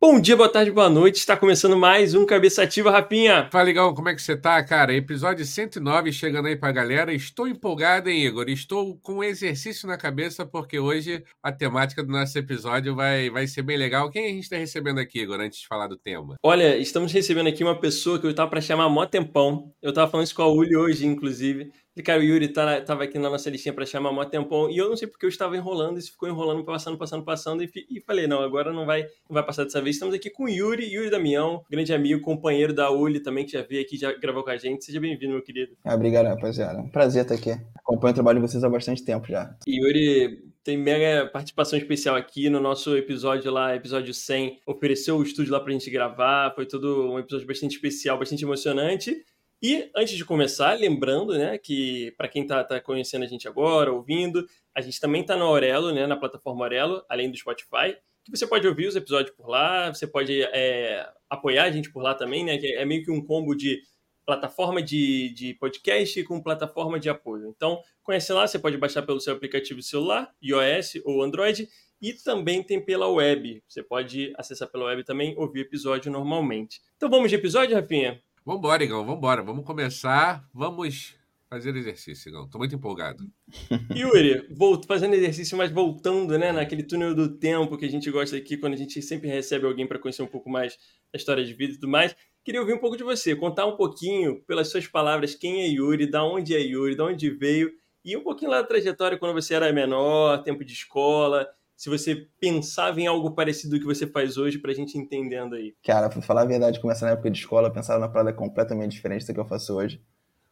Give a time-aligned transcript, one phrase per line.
[0.00, 1.16] Bom dia, boa tarde, boa noite.
[1.16, 3.48] Está começando mais um Cabeça Ativa, Rapinha.
[3.50, 4.94] Fala, Igão, como é que você tá, cara?
[4.94, 7.12] Episódio 109 chegando aí pra galera.
[7.12, 8.48] Estou empolgado, hein, Igor?
[8.48, 13.48] Estou com um exercício na cabeça porque hoje a temática do nosso episódio vai, vai
[13.48, 14.08] ser bem legal.
[14.08, 16.36] Quem a gente está recebendo aqui, Igor, antes de falar do tema?
[16.44, 19.74] Olha, estamos recebendo aqui uma pessoa que eu tava para chamar há mó tempão.
[19.82, 21.72] Eu tava falando isso com a Uli hoje, inclusive.
[21.98, 24.70] E, cara, o Yuri tá, tava aqui na nossa listinha para chamar mó tempão.
[24.70, 27.62] E eu não sei porque eu estava enrolando, isso ficou enrolando, passando, passando, passando.
[27.64, 29.96] E, e falei, não, agora não vai, não vai passar dessa vez.
[29.96, 33.62] Estamos aqui com o Yuri, Yuri Damião, grande amigo, companheiro da Uli também, que já
[33.62, 34.84] veio aqui, já gravou com a gente.
[34.84, 35.76] Seja bem-vindo, meu querido.
[35.84, 36.78] Ah, obrigado, rapaziada.
[36.78, 37.50] Um prazer estar aqui.
[37.74, 39.56] Acompanho o trabalho de vocês há bastante tempo já.
[39.66, 44.60] Yuri tem mega participação especial aqui no nosso episódio lá, episódio 100.
[44.64, 46.54] Ofereceu o estúdio lá pra gente gravar.
[46.54, 49.16] Foi todo um episódio bastante especial, bastante emocionante.
[49.60, 53.92] E antes de começar, lembrando, né, que para quem está tá conhecendo a gente agora,
[53.92, 58.30] ouvindo, a gente também está na Aurelo, né, na plataforma Aurelo, além do Spotify, que
[58.36, 62.14] você pode ouvir os episódios por lá, você pode é, apoiar a gente por lá
[62.14, 63.80] também, né, que é meio que um combo de
[64.24, 67.48] plataforma de, de podcast com plataforma de apoio.
[67.48, 71.66] Então, conhece lá, você pode baixar pelo seu aplicativo celular, iOS ou Android,
[72.00, 73.62] e também tem pela web.
[73.66, 76.80] Você pode acessar pela web também, ouvir episódio normalmente.
[76.96, 78.22] Então vamos de episódio, Rafinha?
[78.48, 79.42] Vambora, Igão, vambora.
[79.42, 80.42] Vamos começar.
[80.54, 81.14] Vamos
[81.50, 82.48] fazer exercício, Igão.
[82.48, 83.22] Tô muito empolgado.
[83.94, 88.38] Yuri, volto, fazendo exercício, mas voltando, né, naquele túnel do tempo que a gente gosta
[88.38, 90.78] aqui, quando a gente sempre recebe alguém para conhecer um pouco mais
[91.12, 92.16] da história de vida e tudo mais.
[92.42, 96.10] Queria ouvir um pouco de você, contar um pouquinho, pelas suas palavras, quem é Yuri,
[96.10, 97.70] da onde é Yuri, da onde veio,
[98.02, 101.46] e um pouquinho lá da trajetória quando você era menor, tempo de escola,
[101.78, 105.76] se você pensava em algo parecido do que você faz hoje, pra gente entendendo aí.
[105.84, 108.90] Cara, pra falar a verdade, começando na época de escola, eu pensava na parada completamente
[108.90, 110.02] diferente do que eu faço hoje.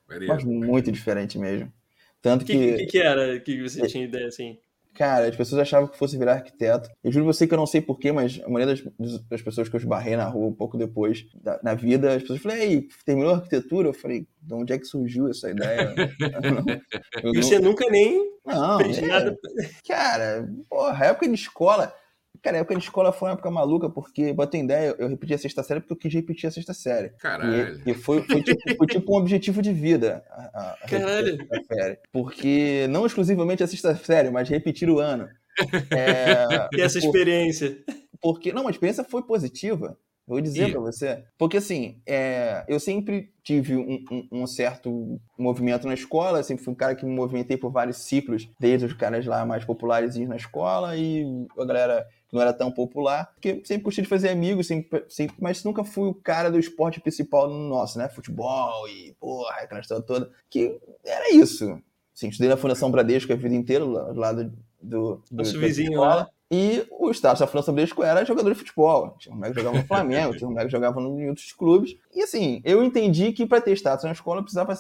[0.09, 0.29] Maria.
[0.29, 1.73] Mas muito diferente mesmo.
[2.23, 2.53] Tanto que.
[2.53, 4.57] O que, que, que, era que você tinha ideia assim?
[4.97, 6.89] Cara, as pessoas achavam que fosse virar arquiteto.
[7.05, 9.77] Eu juro você que eu não sei porquê, mas a maioria das, das pessoas que
[9.77, 13.33] eu esbarrei na rua um pouco depois, da, na vida, as pessoas falaram, ei, terminou
[13.33, 13.89] a arquitetura?
[13.89, 15.95] Eu falei, de onde é que surgiu essa ideia?
[17.23, 19.37] eu e você nunca nem não, fez é, nada.
[19.87, 21.93] Cara, porra, época de escola
[22.47, 25.39] Cara, a época de escola foi uma época maluca, porque, bota ideia, eu repeti a
[25.39, 27.09] sexta série porque eu quis repetir a sexta série.
[27.19, 27.83] Caralho.
[27.85, 30.25] E, e foi, foi, tipo, foi, tipo, um objetivo de vida.
[30.31, 31.39] A, a Caralho.
[31.67, 31.99] série.
[32.13, 35.29] Porque, não exclusivamente a sexta série, mas repetir o ano.
[35.91, 37.79] É, e essa por, experiência?
[38.23, 39.99] Porque, não, a experiência foi positiva.
[40.25, 41.25] Vou dizer para você.
[41.37, 46.73] Porque, assim, é, eu sempre tive um, um, um, certo movimento na escola, sempre fui
[46.73, 50.35] um cara que me movimentei por vários ciclos, desde os caras lá mais populares na
[50.35, 51.25] escola e
[51.57, 55.63] a galera não era tão popular, porque sempre gostei de fazer amigos, sempre, sempre, mas
[55.65, 58.09] nunca fui o cara do esporte principal no nosso, né?
[58.09, 60.31] Futebol e, porra, aquela história toda.
[60.51, 61.81] Que era isso.
[62.15, 64.45] Assim, estudei na Fundação Bradesco a vida inteira, lá do lado
[64.81, 66.29] do, do, Nosso vizinho lá.
[66.51, 69.17] E o status da França Bradesco era jogador de futebol.
[69.19, 71.97] Tinha um moleque que jogava no Flamengo, tinha um moleque que jogava em outros clubes.
[72.15, 74.75] E assim, eu entendi que para ter status na escola eu precisava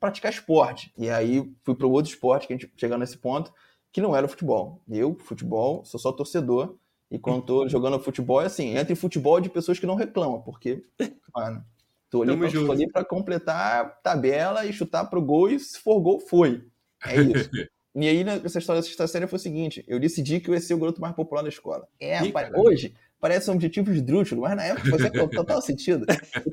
[0.00, 0.92] praticar esporte.
[0.98, 3.52] E aí fui para outro esporte, que a gente chegando nesse ponto,
[3.92, 4.80] que não era o futebol.
[4.90, 6.74] Eu, futebol, sou só torcedor.
[7.12, 10.82] E quando tô jogando futebol, é assim, entre futebol de pessoas que não reclamam, porque,
[11.34, 11.62] mano,
[12.08, 15.78] tô ali, pra, tô ali pra completar a tabela e chutar pro gol, e se
[15.78, 16.64] for gol, foi.
[17.04, 17.50] É isso.
[17.94, 20.60] E aí, nessa história da sexta série foi o seguinte: eu decidi que eu ia
[20.62, 21.86] ser o garoto mais popular da escola.
[22.00, 26.04] É, Ih, hoje parece um objetivo esdrúxulo, mas na época fazia total sentido.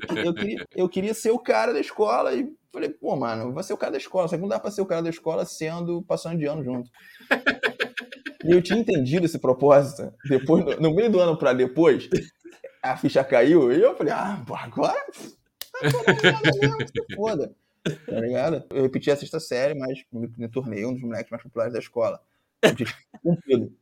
[0.08, 3.64] Eu, eu, queria, eu queria ser o cara da escola e falei, pô, mano, vai
[3.64, 4.28] ser o cara da escola.
[4.28, 6.88] Só que não dá pra ser o cara da escola sendo passando de ano junto.
[8.44, 10.12] E eu tinha entendido esse propósito.
[10.28, 12.08] Depois, no, no meio do ano para depois,
[12.82, 15.04] a ficha caiu e eu falei, ah, agora.
[17.16, 17.54] Foda.
[17.82, 18.64] Tá ligado?
[18.70, 22.20] Eu repeti a sexta série, mas me tornei um dos moleques mais populares da escola.
[23.22, 23.72] Cumprido.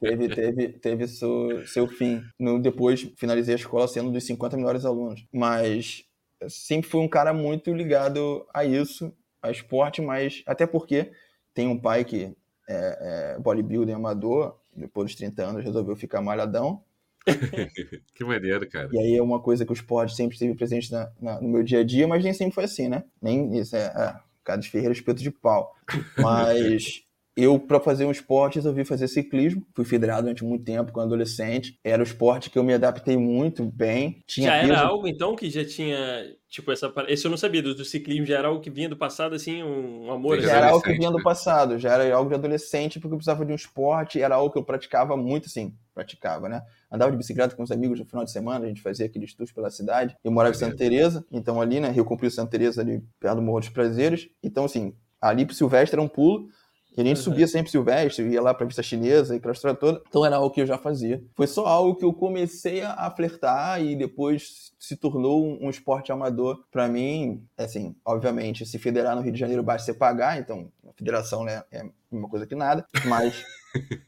[0.00, 2.22] teve, teve, teve seu, seu fim.
[2.38, 5.26] No, depois finalizei a escola sendo dos 50 melhores alunos.
[5.32, 6.04] Mas
[6.48, 9.12] sempre fui um cara muito ligado a isso,
[9.42, 11.12] a esporte, mas até porque
[11.52, 12.34] tem um pai que
[12.68, 16.82] é, é, bodybuilding amador, depois dos 30 anos resolveu ficar malhadão.
[18.14, 18.88] que maneiro, cara.
[18.92, 21.62] E aí é uma coisa que o esporte sempre esteve presente na, na, no meu
[21.62, 23.04] dia a dia, mas nem sempre foi assim, né?
[23.20, 25.74] Nem isso é, é cada ferreiro espeto de pau.
[26.18, 27.02] Mas
[27.36, 29.66] eu, para fazer um esporte, resolvi fazer ciclismo.
[29.74, 31.78] Fui federado durante muito tempo, quando adolescente.
[31.82, 34.22] Era o esporte que eu me adaptei muito bem.
[34.26, 34.72] Tinha já peso...
[34.72, 36.92] era algo, então, que já tinha, tipo, essa...
[37.08, 39.62] Esse eu não sabia, do, do ciclismo já era algo que vinha do passado, assim,
[39.62, 40.40] um amor?
[40.40, 41.22] Já era algo que vinha do né?
[41.22, 44.58] passado, já era algo de adolescente, porque eu precisava de um esporte, era algo que
[44.58, 46.62] eu praticava muito, assim, praticava, né?
[46.90, 49.52] Andava de bicicleta com os amigos no final de semana, a gente fazia aqueles tours
[49.52, 50.16] pela cidade.
[50.24, 53.42] Eu morava em Santa Teresa, então ali, né, Rio Comprido Santa Teresa, ali perto do
[53.42, 54.28] Morro dos Prazeres.
[54.42, 56.48] Então, assim, ali pro Silvestre era um pulo,
[56.96, 57.22] E a gente uhum.
[57.22, 60.02] subia sempre Silvestre, ia lá pra vista chinesa e pra história toda.
[60.08, 61.22] Então era algo que eu já fazia.
[61.34, 66.10] Foi só algo que eu comecei a flertar e depois se tornou um, um esporte
[66.10, 67.44] amador para mim.
[67.56, 71.62] Assim, obviamente, se federar no Rio de Janeiro basta você pagar, então a federação né,
[71.72, 73.44] é uma coisa que nada, mas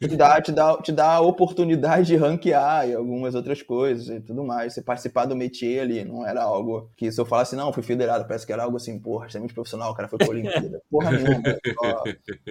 [0.00, 4.20] te dá, te, dá, te dá a oportunidade de ranquear e algumas outras coisas e
[4.20, 4.74] tudo mais.
[4.74, 8.26] Você participar do métier ali, não era algo que se eu falasse, não, fui federado,
[8.26, 10.82] parece que era algo assim, porra, extremamente profissional, o cara foi pra Olimpíada.
[10.90, 11.42] Porra nenhuma.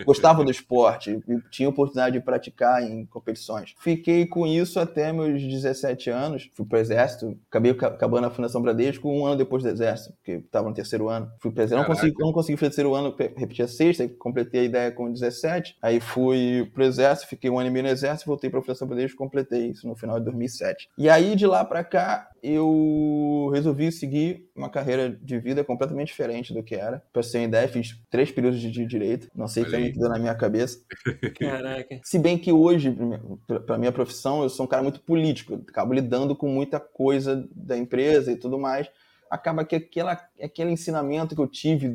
[0.06, 1.20] gostava do esporte,
[1.52, 3.76] tinha oportunidade de praticar em competições.
[3.80, 9.10] Fiquei com isso até meus 17 anos, fui pro exército, acabei acabando a Fundação Bradesco
[9.10, 11.30] um ano depois do exército, porque estava no terceiro ano.
[11.40, 14.66] Fui pro exército, não consegui, não consegui fazer terceiro ano, repeti a sexta, completei a
[14.66, 18.28] ideia com 17, aí fui pro exército exército, fiquei um ano e meio no exército,
[18.28, 20.90] voltei para a Fundação Bradesco e completei isso no final de 2007.
[20.98, 26.54] E aí, de lá para cá, eu resolvi seguir uma carreira de vida completamente diferente
[26.54, 27.04] do que era.
[27.12, 30.20] Para ser uma ideia, fiz três períodos de direito, não sei o que deu na
[30.20, 30.80] minha cabeça.
[31.40, 32.00] Caraca.
[32.04, 32.96] Se bem que hoje,
[33.66, 37.78] para minha profissão, eu sou um cara muito político, acabo lidando com muita coisa da
[37.78, 38.88] empresa e tudo mais
[39.32, 41.90] acaba que aquela, aquele ensinamento que eu tive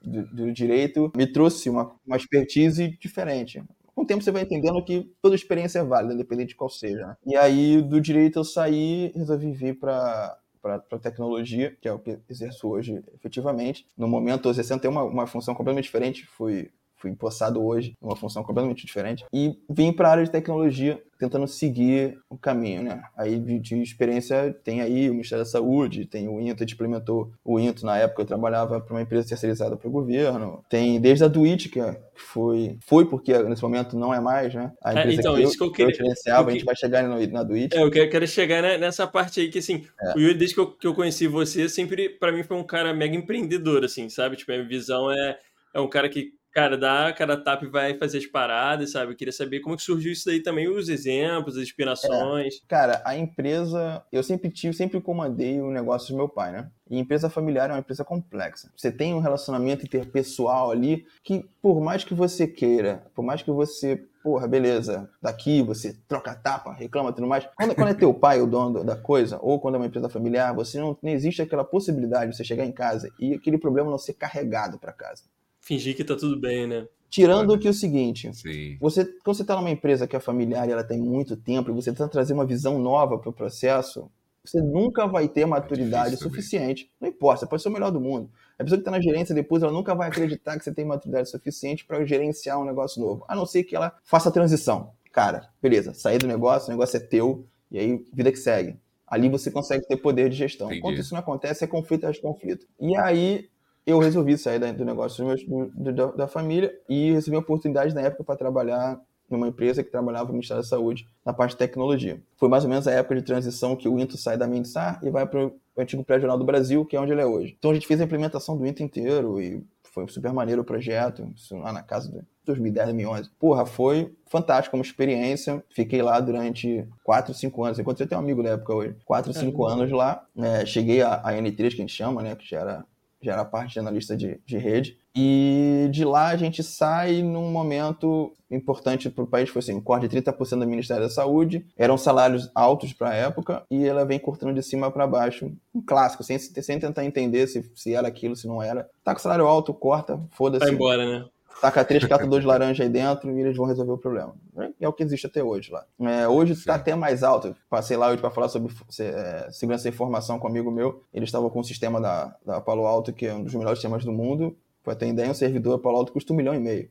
[0.00, 3.62] do, do direito me trouxe uma, uma expertise diferente
[3.94, 7.06] com o tempo você vai entendendo que toda experiência é válida, independente de qual seja.
[7.06, 7.16] Né?
[7.26, 12.20] E aí, do direito eu saí, resolvi vir para para tecnologia, que é o que
[12.30, 13.84] exerço hoje efetivamente.
[13.98, 16.70] No momento, eu exercendo uma, uma função completamente diferente, fui
[17.02, 21.46] fui empossado hoje, uma função completamente diferente, e vim para a área de tecnologia tentando
[21.46, 23.02] seguir o caminho, né?
[23.16, 26.74] Aí de, de, experiência tem aí o Ministério da Saúde, tem o INTO, a gente
[26.74, 30.64] implementou o INTO na época eu trabalhava para uma empresa terceirizada para o governo.
[30.68, 31.80] Tem desde a Duit, que
[32.16, 34.72] foi foi porque nesse momento não é mais, né?
[34.82, 36.52] A é, empresa é, então, que, eu, isso que eu queria, que eu gerenciava, a
[36.52, 37.76] gente vai chegar no, na Duit.
[37.76, 40.14] É, eu quero, quero chegar nessa parte aí que assim, é.
[40.16, 42.92] o Yuri desde que eu, que eu conheci você, sempre para mim foi um cara
[42.92, 44.34] mega empreendedor assim, sabe?
[44.34, 45.38] Tipo, a minha visão é
[45.74, 49.12] é um cara que cara, dá, cada tap vai fazer as paradas, sabe?
[49.12, 52.56] Eu queria saber como que surgiu isso daí também, os exemplos, as inspirações.
[52.56, 52.58] É.
[52.68, 56.70] Cara, a empresa, eu sempre tive, sempre comandei o negócio do meu pai, né?
[56.90, 58.70] E empresa familiar é uma empresa complexa.
[58.76, 63.50] Você tem um relacionamento interpessoal ali que, por mais que você queira, por mais que
[63.50, 67.44] você porra, beleza, daqui você troca tapa, reclama tudo mais.
[67.56, 70.54] Quando, quando é teu pai o dono da coisa, ou quando é uma empresa familiar,
[70.54, 73.98] você não, não existe aquela possibilidade de você chegar em casa e aquele problema não
[73.98, 75.24] ser carregado para casa
[75.62, 76.86] fingir que tá tudo bem, né?
[77.08, 78.76] Tirando que o seguinte, Sim.
[78.80, 81.74] você quando você está numa empresa que é familiar e ela tem muito tempo e
[81.74, 84.10] você tenta trazer uma visão nova para o processo,
[84.44, 86.84] você nunca vai ter maturidade é suficiente.
[86.84, 86.96] Também.
[87.00, 88.30] Não importa, você pode ser o melhor do mundo.
[88.58, 91.30] A pessoa que está na gerência depois, ela nunca vai acreditar que você tem maturidade
[91.30, 93.24] suficiente para gerenciar um negócio novo.
[93.28, 94.92] A não ser que ela faça a transição.
[95.12, 98.78] Cara, beleza, sair do negócio, o negócio é teu, e aí vida que segue.
[99.06, 100.68] Ali você consegue ter poder de gestão.
[100.68, 100.78] Entendi.
[100.78, 102.66] Enquanto isso não acontece, é conflito atrás de conflito.
[102.80, 103.48] E aí,
[103.86, 108.24] eu resolvi sair do negócio do, do, da família e recebi uma oportunidade na época
[108.24, 112.22] para trabalhar numa empresa que trabalhava no Ministério da Saúde na parte de tecnologia.
[112.36, 115.10] Foi mais ou menos a época de transição que o Into sai da Minsar e
[115.10, 117.56] vai para o antigo prédio jornal do Brasil, que é onde ele é hoje.
[117.58, 121.30] Então a gente fez a implementação do Into inteiro e foi super maneiro o projeto,
[121.36, 123.30] isso lá na casa de 2010, 2011.
[123.38, 125.62] Porra, foi fantástico como experiência.
[125.70, 127.78] Fiquei lá durante 4, 5 anos.
[127.78, 128.96] Encontrei até um amigo na época hoje.
[129.04, 130.24] 4, 5 anos lá.
[130.36, 132.34] É, cheguei a, a N3, que a gente chama, né?
[132.34, 132.84] Que já era
[133.22, 134.98] já era parte de analista de, de rede.
[135.14, 140.08] E de lá a gente sai num momento importante para o país, foi assim, corte
[140.08, 144.18] de 30% do Ministério da Saúde, eram salários altos para a época, e ela vem
[144.18, 148.36] cortando de cima para baixo, um clássico, sem, sem tentar entender se, se era aquilo,
[148.36, 148.88] se não era.
[149.04, 150.64] Tá com salário alto, corta, foda-se.
[150.64, 151.24] Vai embora, né?
[151.60, 154.34] Taca três catadores de laranja aí dentro e eles vão resolver o problema.
[154.80, 155.84] É o que existe até hoje lá.
[156.00, 157.54] É, hoje está até mais alto.
[157.68, 161.04] Passei lá hoje para falar sobre é, segurança da informação com um amigo meu.
[161.12, 164.04] Ele estava com um sistema da, da Palo Alto, que é um dos melhores sistemas
[164.04, 164.56] do mundo.
[164.82, 166.90] Para ter ideia, um servidor Palo Alto custa um milhão e meio.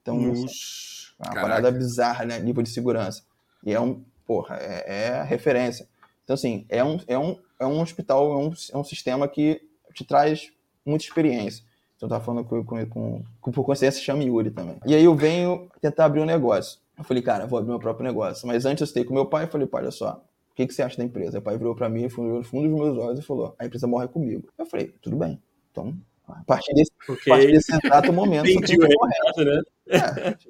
[0.00, 0.46] Então, é uma
[1.18, 1.40] Caraca.
[1.40, 2.38] parada bizarra, né?
[2.38, 3.22] Nível de segurança.
[3.64, 5.88] E é um, porra, é, é referência.
[6.24, 9.60] Então, assim, é um, é um, é um hospital, é um, é um sistema que
[9.92, 10.52] te traz
[10.84, 11.64] muita experiência.
[12.02, 14.76] Então, eu tava falando com, com, com, com por coincidência, chama Yuri também.
[14.84, 16.80] E aí eu venho tentar abrir um negócio.
[16.98, 18.44] Eu falei, cara, vou abrir meu próprio negócio.
[18.46, 20.74] Mas antes eu citei com meu pai e falei, pai, olha só, o que, que
[20.74, 21.38] você acha da empresa?
[21.38, 23.86] O pai virou para mim, foi no fundo dos meus olhos e falou, a empresa
[23.86, 24.48] morre comigo.
[24.58, 25.40] Eu falei, tudo bem.
[25.70, 27.32] Então, a partir desse, okay.
[27.32, 29.44] a partir desse exato momento, você tem um concorrente.
[29.44, 29.62] Né?
[29.86, 29.96] É,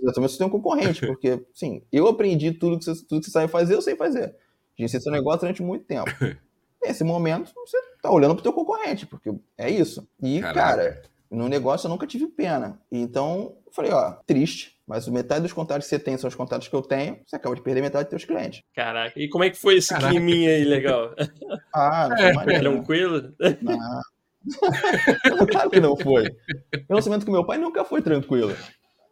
[0.03, 3.31] exatamente, você tem um concorrente, porque, sim, eu aprendi tudo que, você, tudo que você
[3.31, 4.35] sabe fazer, eu sei fazer.
[4.75, 6.11] Gerenciei seu negócio durante muito tempo.
[6.83, 10.09] Nesse momento, você tá olhando pro teu concorrente, porque é isso.
[10.21, 10.61] E, Caraca.
[10.61, 12.81] cara, no negócio eu nunca tive pena.
[12.91, 16.69] Então, eu falei, ó, triste, mas metade dos contatos que você tem são os contatos
[16.69, 18.63] que eu tenho, você acaba de perder metade dos seus clientes.
[18.75, 20.11] Caraca, e como é que foi esse Caraca.
[20.11, 21.15] climinha aí legal?
[21.75, 22.33] Ah, não foi é.
[22.35, 22.71] maneiro.
[22.71, 23.35] Tranquilo?
[23.63, 24.03] Não.
[25.51, 26.27] claro que não foi.
[26.27, 28.55] O relacionamento com meu pai nunca foi tranquilo.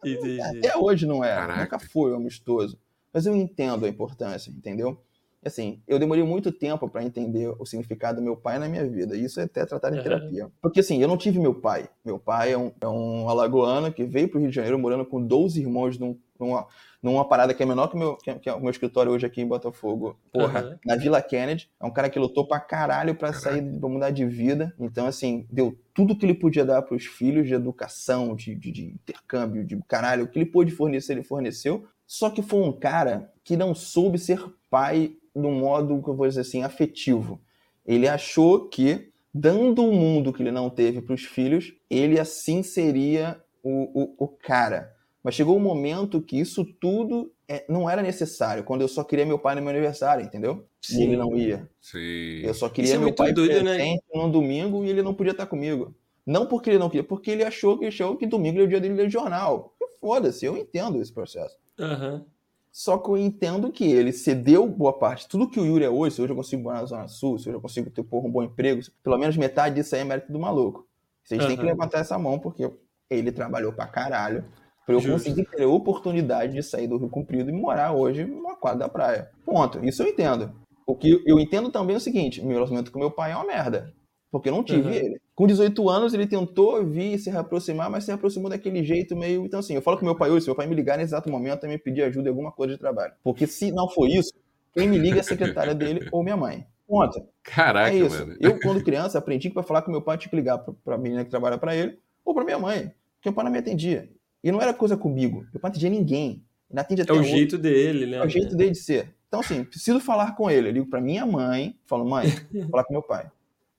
[0.05, 0.39] Entendi.
[0.41, 1.33] Até hoje não é.
[1.33, 1.61] Caraca.
[1.61, 2.77] Nunca foi amistoso.
[3.11, 5.01] Mas eu entendo a importância, entendeu?
[5.43, 9.17] Assim, eu demorei muito tempo para entender o significado do meu pai na minha vida.
[9.17, 10.03] Isso é até tratado em Uhum.
[10.03, 10.51] terapia.
[10.61, 11.89] Porque assim, eu não tive meu pai.
[12.05, 15.03] Meu pai é um, é um alagoano que veio para o Rio de Janeiro morando
[15.05, 16.67] com 12 irmãos num- numa,
[17.03, 19.41] numa parada que é menor que, meu, que, que é o meu escritório hoje aqui
[19.41, 20.15] em Botafogo.
[20.31, 20.77] Porra, Uhum.
[20.85, 21.69] na Vila Kennedy.
[21.79, 24.73] É um cara que lutou pra caralho pra sair, pra mudar de vida.
[24.79, 28.85] Então, assim, deu tudo que ele podia dar pros filhos de educação, de, de, de
[28.85, 30.23] intercâmbio, de caralho.
[30.25, 31.83] O que ele pôde fornecer, ele forneceu.
[32.05, 36.15] Só que foi um cara que não soube ser pai de um modo, que eu
[36.15, 37.41] vou dizer assim, afetivo.
[37.85, 43.41] Ele achou que, dando o mundo que ele não teve pros filhos, ele assim seria
[43.63, 44.93] o, o, o cara.
[45.23, 49.25] Mas chegou um momento que isso tudo é, não era necessário, quando eu só queria
[49.25, 50.65] meu pai no meu aniversário, entendeu?
[50.89, 51.03] E Sim.
[51.03, 51.69] ele não ia.
[51.79, 52.41] Sim.
[52.43, 53.97] Eu só queria é meu pai doido, né?
[54.13, 55.93] num domingo e ele não podia estar comigo.
[56.25, 58.79] Não porque ele não queria, porque ele achou que, achou que domingo era o dia
[58.79, 59.75] dele ler jornal.
[59.81, 61.57] E Foda-se, eu entendo esse processo.
[61.79, 62.25] Aham.
[62.71, 65.27] Só que eu entendo que ele cedeu boa parte.
[65.27, 67.49] Tudo que o Yuri é hoje, se hoje eu consigo morar na Zona Sul, se
[67.49, 70.31] hoje eu consigo ter porra, um bom emprego, pelo menos metade disso aí é mérito
[70.31, 70.87] do maluco.
[71.23, 72.71] Vocês têm que levantar essa mão, porque
[73.09, 74.45] ele trabalhou pra caralho
[74.85, 75.17] pra eu Justo.
[75.29, 78.89] conseguir ter a oportunidade de sair do Rio Comprido e morar hoje numa quadra da
[78.89, 79.29] praia.
[79.45, 79.83] Ponto.
[79.85, 80.51] Isso eu entendo.
[80.87, 83.45] O que eu entendo também é o seguinte: meu relacionamento com meu pai é uma
[83.45, 83.93] merda.
[84.31, 84.93] Porque eu não tive Uhum.
[84.93, 85.21] ele.
[85.41, 89.43] Com 18 anos, ele tentou vir se reaproximar, mas se aproximou daquele jeito meio.
[89.43, 91.31] Então, assim, eu falo com meu pai hoje: se meu pai me ligar nesse exato
[91.31, 93.11] momento e me pedir ajuda em alguma coisa de trabalho.
[93.23, 94.31] Porque se não for isso,
[94.71, 96.67] quem me liga é a secretária dele ou minha mãe.
[96.87, 97.25] Ponto.
[97.41, 98.19] Caraca, é isso.
[98.19, 98.37] mano.
[98.39, 100.95] Eu, quando criança, aprendi que pra falar com meu pai, tinha que ligar pra, pra
[100.95, 102.91] menina que trabalha pra ele ou pra minha mãe.
[103.15, 104.11] Porque meu pai não me atendia.
[104.43, 105.37] E não era coisa comigo.
[105.51, 106.43] Meu pai não atendia ninguém.
[106.69, 107.31] Ele atende até É o hoje.
[107.31, 108.17] jeito dele, né?
[108.17, 109.15] É o jeito dele de ser.
[109.27, 110.67] Então, assim, preciso falar com ele.
[110.67, 113.25] Eu ligo pra minha mãe, falo, mãe, vou falar com meu pai.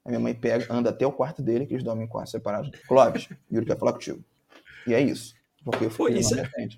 [0.04, 2.70] Aí minha mãe pega, anda até o quarto dele, que eles dormem em quartos separados.
[2.88, 4.24] Clóvis, Yuri quer falar contigo.
[4.86, 5.34] E é isso.
[5.64, 6.68] Porque eu Pô, fiquei isso na é-.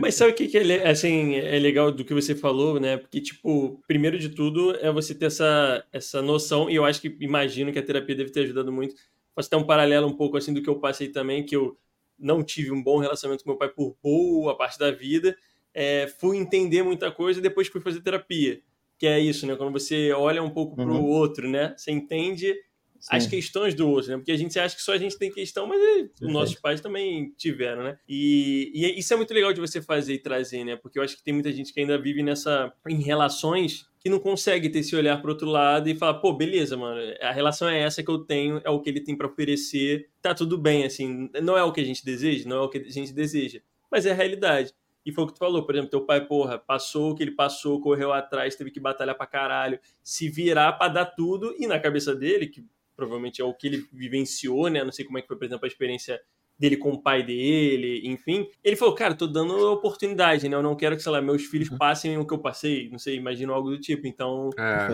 [0.00, 2.96] Mas sabe o que, que é, assim, é legal do que você falou, né?
[2.96, 7.16] Porque, tipo, primeiro de tudo é você ter essa, essa noção, e eu acho que
[7.18, 8.94] imagino que a terapia deve ter ajudado muito.
[9.34, 11.76] Posso ter um paralelo um pouco assim do que eu passei também, que eu
[12.16, 15.36] não tive um bom relacionamento com meu pai por boa parte da vida.
[15.74, 18.60] É, fui entender muita coisa e depois fui fazer terapia.
[19.00, 19.56] Que é isso, né?
[19.56, 21.02] Quando você olha um pouco pro Uhum.
[21.02, 21.72] outro, né?
[21.74, 22.54] Você entende
[23.08, 23.30] as Sim.
[23.30, 24.16] questões do outro, né?
[24.18, 26.82] Porque a gente acha que só a gente tem questão, mas eh, os nossos pais
[26.82, 27.98] também tiveram, né?
[28.06, 30.76] E, e isso é muito legal de você fazer e trazer, né?
[30.76, 34.18] Porque eu acho que tem muita gente que ainda vive nessa em relações que não
[34.18, 37.80] consegue ter esse olhar pro outro lado e falar, pô, beleza, mano, a relação é
[37.80, 41.30] essa que eu tenho, é o que ele tem pra oferecer, tá tudo bem, assim,
[41.42, 44.04] não é o que a gente deseja, não é o que a gente deseja, mas
[44.04, 44.72] é a realidade.
[45.10, 47.32] E foi o que tu falou, por exemplo, teu pai, porra, passou o que ele
[47.32, 51.78] passou, correu atrás, teve que batalhar pra caralho, se virar pra dar tudo, e na
[51.80, 52.64] cabeça dele, que
[52.96, 54.84] provavelmente é o que ele vivenciou, né?
[54.84, 56.20] Não sei como é que foi, por exemplo, a experiência
[56.58, 58.46] dele com o pai dele, enfim.
[58.62, 60.54] Ele falou, cara, tô dando oportunidade, né?
[60.54, 63.16] Eu não quero que, sei lá, meus filhos passem o que eu passei, não sei,
[63.16, 64.06] imagino algo do tipo.
[64.06, 64.50] Então,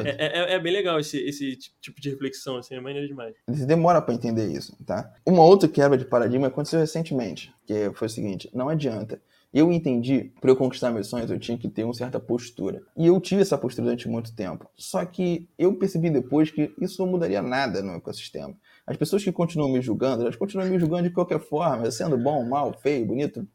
[0.06, 3.34] É, é, é- é bem legal esse, esse tipo de reflexão, assim, é maneiro demais.
[3.48, 5.12] Você demora pra entender isso, tá?
[5.26, 9.20] Uma outra quebra de paradigma aconteceu recentemente, que foi o seguinte, não adianta.
[9.58, 12.82] Eu entendi, para eu conquistar meus sonhos, eu tinha que ter uma certa postura.
[12.94, 14.68] E eu tive essa postura durante muito tempo.
[14.76, 18.54] Só que eu percebi depois que isso não mudaria nada no ecossistema.
[18.86, 22.46] As pessoas que continuam me julgando, elas continuam me julgando de qualquer forma, sendo bom,
[22.46, 23.48] mal, feio, bonito.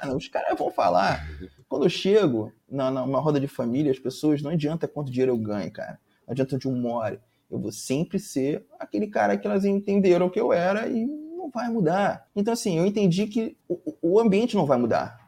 [0.00, 1.28] Mano, os caras vão falar.
[1.68, 5.36] Quando eu chego na, numa roda de família, as pessoas, não adianta quanto dinheiro eu
[5.36, 6.00] ganho, cara.
[6.26, 7.20] Não adianta onde eu more.
[7.50, 11.68] Eu vou sempre ser aquele cara que elas entenderam que eu era e não vai
[11.68, 12.26] mudar.
[12.34, 15.21] Então, assim, eu entendi que o, o ambiente não vai mudar.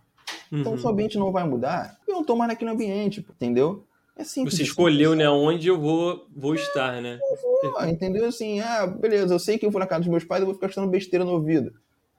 [0.61, 0.79] Então, Uhum.
[0.79, 3.85] se o ambiente não vai mudar, eu não tô mais naquele ambiente, entendeu?
[4.17, 4.55] É simples.
[4.55, 4.71] Você assim.
[4.71, 7.19] escolheu, né, onde eu vou, vou estar, né?
[7.61, 8.27] Pô, entendeu?
[8.27, 10.55] Assim, ah, beleza, eu sei que eu vou na casa dos meus pais, eu vou
[10.55, 11.73] ficar escutando besteira no ouvido.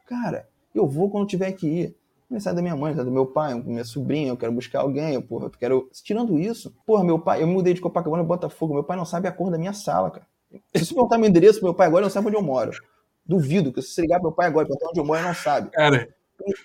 [0.06, 1.96] Cara, eu vou quando tiver que ir.
[2.30, 5.22] Aniversário da minha mãe, aniversário do meu pai, minha sobrinha, eu quero buscar alguém, eu,
[5.22, 5.90] porra, eu quero.
[6.04, 9.28] Tirando isso, porra, meu pai, eu mudei de Copacabana e Botafogo, meu pai não sabe
[9.28, 10.28] a cor da minha sala, cara.
[10.76, 12.72] Se você perguntar meu endereço pro meu pai agora, ele não sabe onde eu moro.
[13.26, 15.28] Duvido que se você ligar pro meu pai agora e perguntar onde eu moro, ele
[15.28, 15.70] não sabe.
[15.72, 16.10] Cara,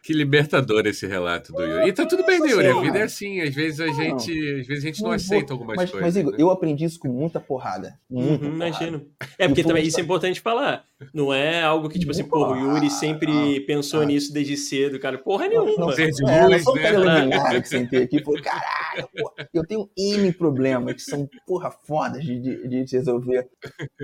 [0.03, 1.89] que libertador esse relato do Yuri.
[1.89, 2.67] E tá tudo bem, né, Yuri?
[2.69, 3.41] A Sim, vida é assim.
[3.41, 3.95] Às vezes a Não.
[3.95, 6.07] gente, às vezes a gente não, Não aceita vou- algumas mas, coisas.
[6.09, 6.39] mas, Igor, né?
[6.41, 7.99] eu aprendi isso com muita porrada.
[8.11, 8.55] Muita Uhum, porrada.
[8.57, 9.07] imagino.
[9.39, 10.85] É, porque também isso é importante falar.
[11.15, 14.05] Não é algo que, tipo assim, Porra, porra, o Yuri sempre pensou ah.
[14.05, 15.19] nisso desde cedo, cara.
[15.19, 15.73] Porra nenhuma.
[15.79, 16.93] Não, Ser de é, não luz, um né?
[16.93, 21.71] iluminado que sentei aqui e falei, caralho, pô, eu tenho N problemas que são, porra,
[21.71, 23.49] fodas de, de, de se resolver.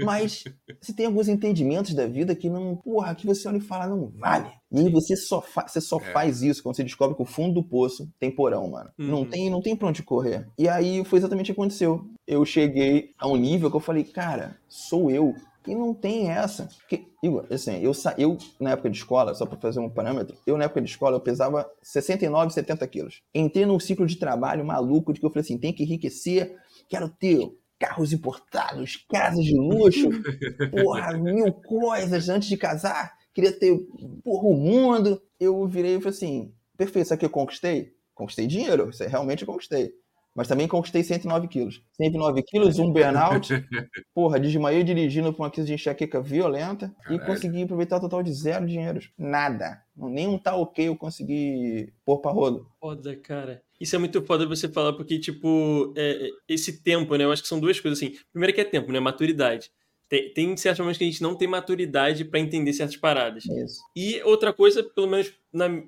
[0.05, 0.45] Mas
[0.81, 4.11] você tem alguns entendimentos da vida que não, porra, que você olha e fala, não
[4.17, 4.49] vale.
[4.73, 6.13] E aí você só, fa você só É.
[6.13, 8.91] faz isso quando você descobre que o fundo do poço tem porão, mano.
[8.99, 9.25] Não, Uhum.
[9.27, 10.47] tem, não tem pra onde correr.
[10.59, 12.05] E aí foi exatamente o que aconteceu.
[12.27, 15.35] Eu cheguei a um nível que eu falei, cara, sou eu.
[15.67, 16.69] E não tem essa.
[16.79, 20.57] Porque, Igor, assim, eu, eu na época de escola, só para fazer um parâmetro, eu
[20.57, 23.23] na época de escola eu pesava 69, 70 quilos.
[23.35, 26.57] Entrei num ciclo de trabalho maluco de que eu falei assim, tem que enriquecer,
[26.89, 30.09] quero ter carros importados, casas de luxo,
[30.71, 33.77] porra, mil coisas antes de casar, queria ter,
[34.25, 35.21] porra, o mundo.
[35.39, 37.93] Eu virei e falei assim, perfeito, sabe o que eu conquistei?
[38.15, 39.93] Conquistei dinheiro, isso realmente eu conquistei.
[40.37, 41.83] Mas também conquistei 109 quilos.
[41.95, 43.49] 109 quilos, um burnout.
[44.15, 47.23] Porra, desmaiei dirigindo com uma crise de enxaqueca violenta Caralho.
[47.23, 49.11] e consegui aproveitar o total de zero dinheiros.
[49.17, 49.83] Nada.
[49.97, 52.69] Nem um tal ok eu consegui pôr pra rodo.
[52.79, 53.63] Foda, cara.
[53.81, 57.25] Isso é muito foda você falar, porque, tipo, é, esse tempo, né?
[57.25, 58.15] Eu acho que são duas coisas assim.
[58.31, 59.01] Primeiro que é tempo, né?
[59.01, 59.71] Maturidade.
[60.09, 63.45] Tem, tem certos momentos que a gente não tem maturidade para entender certas paradas.
[63.45, 63.81] Isso.
[63.95, 65.33] E outra coisa, pelo menos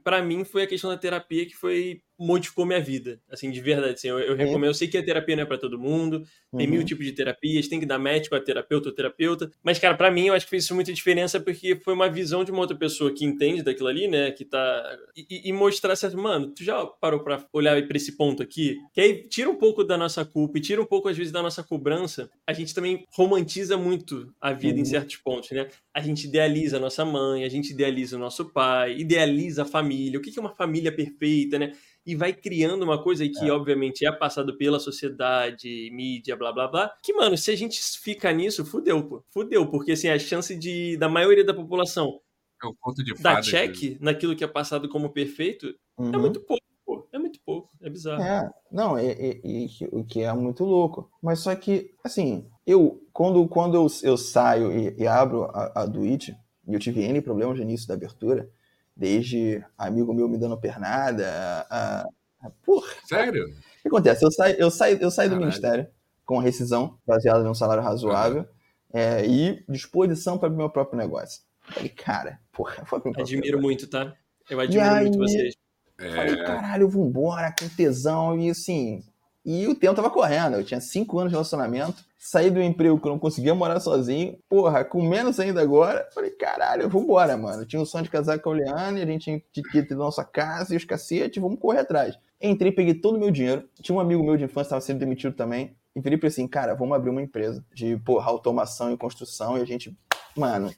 [0.03, 3.95] para mim, foi a questão da terapia que foi modificou minha vida, assim, de verdade.
[3.95, 6.25] Assim, eu, eu recomendo, eu sei que a terapia não é para todo mundo,
[6.57, 6.75] tem uhum.
[6.75, 10.11] mil tipos de terapias, tem que dar médico a terapeuta ou terapeuta, mas, cara, para
[10.11, 13.15] mim, eu acho que fez muita diferença porque foi uma visão de uma outra pessoa
[13.15, 14.99] que entende daquilo ali, né, que tá...
[15.17, 18.77] E, e mostrar certo, mano, tu já parou pra olhar pra esse ponto aqui?
[18.93, 21.43] Que aí tira um pouco da nossa culpa e tira um pouco, às vezes, da
[21.43, 22.29] nossa cobrança.
[22.47, 24.83] A gente também romantiza muito a vida uhum.
[24.83, 25.69] em certos pontos, né?
[25.95, 30.19] A gente idealiza a nossa mãe, a gente idealiza o nosso pai, idealiza a família,
[30.19, 31.73] o que é uma família perfeita, né?
[32.09, 33.53] e vai criando uma coisa que, é.
[33.53, 36.91] obviamente, é passado pela sociedade, mídia, blá blá blá.
[37.03, 39.23] Que, mano, se a gente fica nisso, fudeu, pô.
[39.29, 42.19] Fudeu, porque assim, a chance de da maioria da população
[42.65, 43.99] é dar check de...
[44.01, 46.15] naquilo que é passado como perfeito é uhum.
[46.15, 46.63] é muito pouco.
[46.87, 47.07] Pô.
[47.13, 48.23] É muito pouco, é bizarro.
[48.23, 51.11] É, não, é, é, é, o que é muito louco.
[51.23, 55.87] Mas só que, assim, eu, quando, quando eu, eu saio e, e abro a, a
[55.87, 58.51] Twitch, e eu tive N problemas no início da abertura,
[58.99, 61.25] desde amigo meu me dando pernada,
[61.71, 62.05] a,
[62.41, 62.93] a, porra.
[63.07, 63.45] Sério?
[63.45, 64.25] O que acontece?
[64.25, 65.87] Eu saio, eu saio, eu saio do ministério
[66.27, 68.45] com rescisão, baseada num salário razoável,
[68.93, 71.43] é, e disposição para o meu próprio negócio.
[71.61, 74.15] Falei, cara, porra, foi pro Admiro muito, tá?
[74.51, 75.55] Eu admiro aí, muito vocês.
[75.97, 76.45] Falei, é.
[76.45, 79.03] caralho, vambora, com tesão, e assim,
[79.51, 80.57] e o tempo tava correndo.
[80.59, 84.39] Eu tinha cinco anos de relacionamento, saí do emprego que eu não conseguia morar sozinho.
[84.47, 86.07] Porra, com menos ainda agora.
[86.13, 87.63] Falei, caralho, vambora, mano.
[87.63, 90.23] Eu tinha o sonho de casar com a Oleana, a gente tinha que ter nossa
[90.23, 92.19] casa e os cacete, vamos correr atrás.
[92.39, 93.67] Entrei, peguei todo o meu dinheiro.
[93.81, 95.75] Tinha um amigo meu de infância que estava sendo demitido também.
[95.97, 99.57] E virei pra assim, cara, vamos abrir uma empresa de, porra, automação e construção.
[99.57, 99.97] E a gente,
[100.37, 100.71] mano,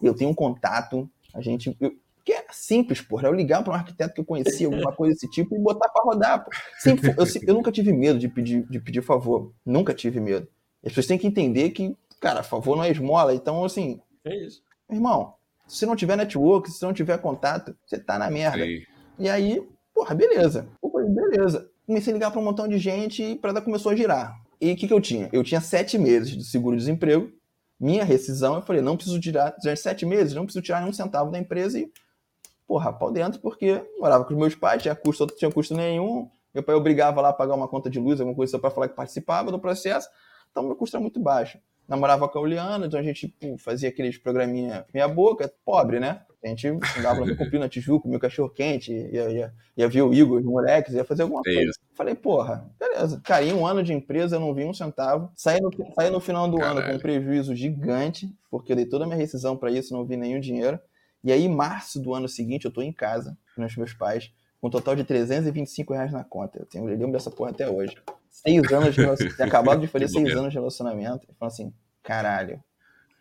[0.00, 1.06] eu tenho um contato.
[1.34, 1.92] A gente, eu,
[2.24, 3.28] que é simples, porra.
[3.28, 6.02] Eu ligar para um arquiteto que eu conhecia, alguma coisa desse tipo, e botar para
[6.02, 6.44] rodar.
[6.44, 6.50] Pô.
[6.78, 9.52] Sempre, eu, eu, nunca tive medo de pedir, de pedir favor.
[9.64, 10.48] Nunca tive medo.
[10.82, 13.34] As pessoas têm que entender que, cara, favor não é esmola.
[13.34, 14.00] Então, assim.
[14.24, 14.62] É isso.
[14.90, 15.34] Irmão,
[15.68, 18.64] se não tiver network, se não tiver contato, você tá na merda.
[18.64, 18.82] Sim.
[19.18, 19.62] E aí,
[19.94, 20.66] porra, beleza.
[20.80, 21.70] Porra, beleza.
[21.86, 24.34] Comecei a ligar para um montão de gente e a começou a girar.
[24.58, 25.28] E o que, que eu tinha?
[25.30, 27.30] Eu tinha sete meses de seguro-desemprego,
[27.78, 28.54] minha rescisão.
[28.54, 31.78] Eu falei, não preciso tirar, já sete meses, não preciso tirar nenhum centavo da empresa
[31.78, 31.90] e
[32.66, 36.28] porra, pau dentro, porque morava com os meus pais, tinha custo, tinha custo nenhum.
[36.52, 38.88] Meu pai obrigava lá a pagar uma conta de luz, alguma coisa só para falar
[38.88, 40.08] que participava do processo.
[40.50, 41.58] Então meu custo era muito baixo.
[41.86, 46.22] Namorava com a Uliana, então a gente pô, fazia aqueles programinha meia boca, pobre, né?
[46.42, 50.12] A gente andava no Cupim, na Tijuca, meu cachorro quente, ia, ia, ia ver o
[50.12, 51.72] Igor, os moleques, ia fazer alguma é coisa.
[51.94, 53.20] Falei, porra, beleza.
[53.24, 55.30] Caí um ano de empresa, não vi um centavo.
[55.34, 56.80] Saí no, saí no final do Caralho.
[56.80, 60.04] ano com um prejuízo gigante, porque eu dei toda a minha rescisão para isso, não
[60.04, 60.78] vi nenhum dinheiro.
[61.24, 64.30] E aí, em março do ano seguinte, eu tô em casa, com os meus pais,
[64.60, 66.58] com um total de 325 reais na conta.
[66.58, 67.96] Eu tenho lembro dessa porra até hoje.
[68.30, 69.40] Seis anos de relacionamento.
[69.42, 71.26] acabado de fazer seis anos de relacionamento.
[71.26, 72.62] Eu falo assim, caralho,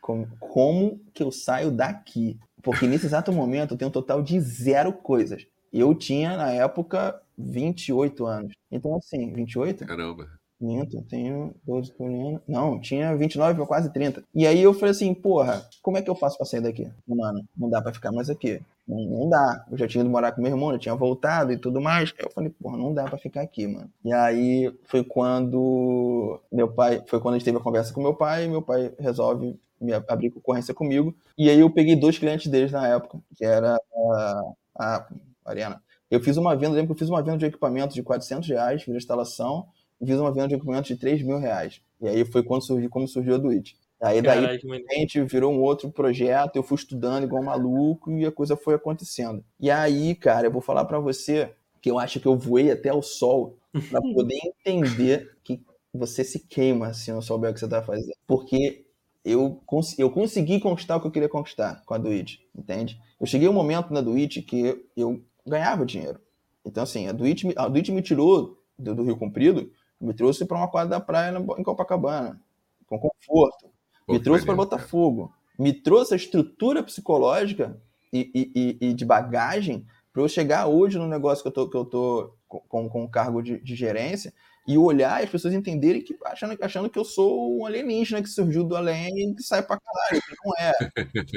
[0.01, 2.37] como, como que eu saio daqui?
[2.61, 5.47] Porque nesse exato momento eu tenho um total de zero coisas.
[5.71, 8.53] Eu tinha, na época, 28 anos.
[8.69, 9.85] Então, assim, 28?
[9.85, 10.27] Caramba.
[10.63, 12.41] Minto, tenho 12 por ano.
[12.47, 14.23] Não, tinha 29 ou quase 30.
[14.33, 16.89] E aí eu falei assim, porra, como é que eu faço pra sair daqui?
[17.05, 18.61] Mano, não dá pra ficar mais aqui.
[18.87, 19.65] Não, não dá.
[19.69, 22.13] Eu já tinha ido morar com meu irmão, eu tinha voltado e tudo mais.
[22.17, 23.89] Eu falei, porra, não dá pra ficar aqui, mano.
[24.05, 28.13] E aí foi quando meu pai, foi quando a gente teve a conversa com meu
[28.13, 31.13] pai, meu pai resolve me abrir concorrência comigo.
[31.37, 34.41] E aí eu peguei dois clientes deles na época, que era a,
[34.79, 35.07] a
[35.45, 35.81] Arena.
[36.09, 38.83] Eu fiz uma venda, lembro que eu fiz uma venda de equipamento de 400 reais,
[38.83, 39.67] fiz a instalação,
[40.05, 41.81] fiz uma venda de equipamento de 3 mil reais.
[42.01, 43.77] E aí foi quando surgiu, como surgiu a Duit.
[44.01, 48.25] Aí daí a gente virou um outro projeto, eu fui estudando igual um maluco e
[48.25, 49.43] a coisa foi acontecendo.
[49.57, 52.93] E aí, cara, eu vou falar para você que eu acho que eu voei até
[52.93, 53.57] o sol
[53.89, 55.61] para poder entender que
[55.93, 58.13] você se queima se não souber o que você tá fazendo.
[58.27, 58.85] Porque
[59.23, 62.99] eu, cons eu consegui conquistar o que eu queria conquistar com a Duit, entende?
[63.19, 66.19] Eu cheguei um momento na Duit que eu ganhava dinheiro.
[66.65, 69.71] Então, assim, a Duit, a Duit me tirou do, do Rio Comprido
[70.03, 72.39] me trouxe para uma quadra da praia em Copacabana,
[72.85, 73.71] com conforto.
[74.05, 79.85] Pô, me trouxe para Botafogo, me trouxe a estrutura psicológica e, e, e de bagagem
[80.11, 83.41] para eu chegar hoje no negócio que eu tô, que eu tô com, com cargo
[83.41, 84.33] de, de gerência
[84.67, 88.29] e olhar e as pessoas entenderem que achando, achando que eu sou um alienígena que
[88.29, 90.71] surgiu do além e que sai pra caralho, que não é.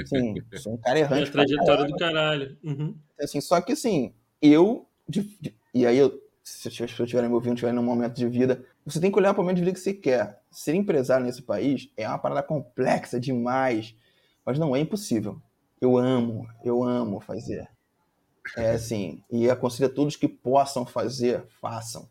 [0.03, 1.25] Assim, sou um cara errante.
[1.25, 1.89] É a trajetória caralho.
[1.89, 2.59] do caralho.
[2.63, 2.97] Uhum.
[3.21, 4.87] Assim, só que assim, eu.
[5.09, 8.29] De, de, e aí, eu, se as pessoas estiverem me ouvindo, estiverem num momento de
[8.29, 10.41] vida, você tem que olhar para o momento de vida que você quer.
[10.51, 13.95] Ser empresário nesse país é uma parada complexa demais,
[14.45, 15.41] mas não é impossível.
[15.81, 17.69] Eu amo, eu amo fazer.
[18.57, 22.09] É assim, e aconselho a todos que possam fazer, façam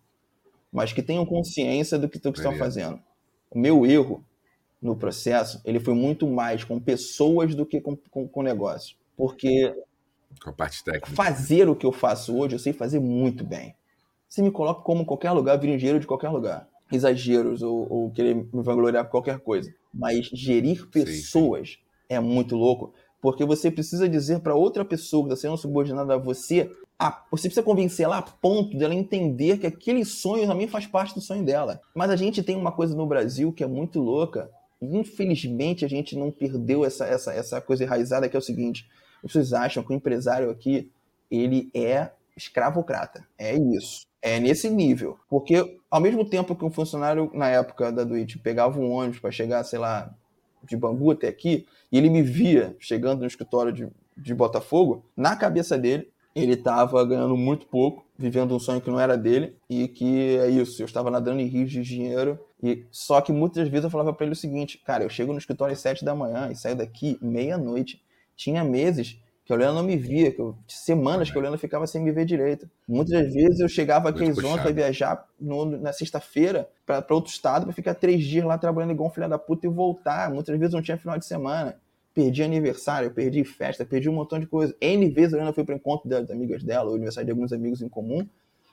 [0.75, 2.99] mas que tenham consciência do que, do que estão fazendo.
[3.49, 4.21] O meu erro
[4.81, 8.97] no processo, ele foi muito mais com pessoas do que com, com, com negócio.
[9.15, 9.73] Porque
[10.43, 11.09] com a parte técnica.
[11.11, 13.73] fazer o que eu faço hoje, eu sei fazer muito bem.
[14.27, 16.67] Se me coloca como qualquer lugar, vira engenheiro de qualquer lugar.
[16.91, 19.73] Exageros ou, ou querer me vangloriar por qualquer coisa.
[19.93, 21.79] Mas gerir pessoas sim, sim.
[22.09, 26.17] é muito louco, porque você precisa dizer para outra pessoa que está sendo subordinada a
[26.17, 30.87] você a, você precisa convencer ela a ponto dela entender que aquele sonho também faz
[30.87, 31.81] parte do sonho dela.
[31.93, 34.49] Mas a gente tem uma coisa no Brasil que é muito louca.
[34.81, 38.87] Infelizmente, a gente não perdeu essa, essa, essa coisa enraizada que é o seguinte:
[39.21, 40.89] vocês acham que o empresário aqui
[41.29, 43.25] ele é escravocrata.
[43.37, 44.05] É isso.
[44.27, 45.19] É nesse nível.
[45.29, 49.29] Porque ao mesmo tempo que um funcionário na época da Duit pegava um ônibus para
[49.29, 50.11] chegar, sei lá,
[50.63, 55.35] de Bangu até aqui, e ele me via chegando no escritório de, de Botafogo, na
[55.35, 59.87] cabeça dele, ele estava ganhando muito pouco, vivendo um sonho que não era dele, e
[59.87, 63.83] que é isso, eu estava nadando em rios de dinheiro, e só que muitas vezes
[63.83, 66.49] eu falava para ele o seguinte, cara, eu chego no escritório às sete da manhã
[66.51, 68.01] e saio daqui meia-noite.
[68.35, 71.85] Tinha meses que a Helena não me via, que eu, semanas que a Helena ficava
[71.85, 72.69] sem me ver direito.
[72.87, 77.65] Muitas vezes eu chegava aqui em Zona para viajar no, na sexta-feira para outro estado
[77.65, 80.31] para ficar três dias lá trabalhando igual um filho da puta e voltar.
[80.31, 81.77] Muitas vezes não tinha final de semana
[82.15, 84.73] perdi aniversário, perdi festa, perdi um montão de coisa.
[84.79, 87.51] N vezes a Ana foi para o encontro das amigas dela, o aniversário de alguns
[87.51, 88.25] amigos em comum,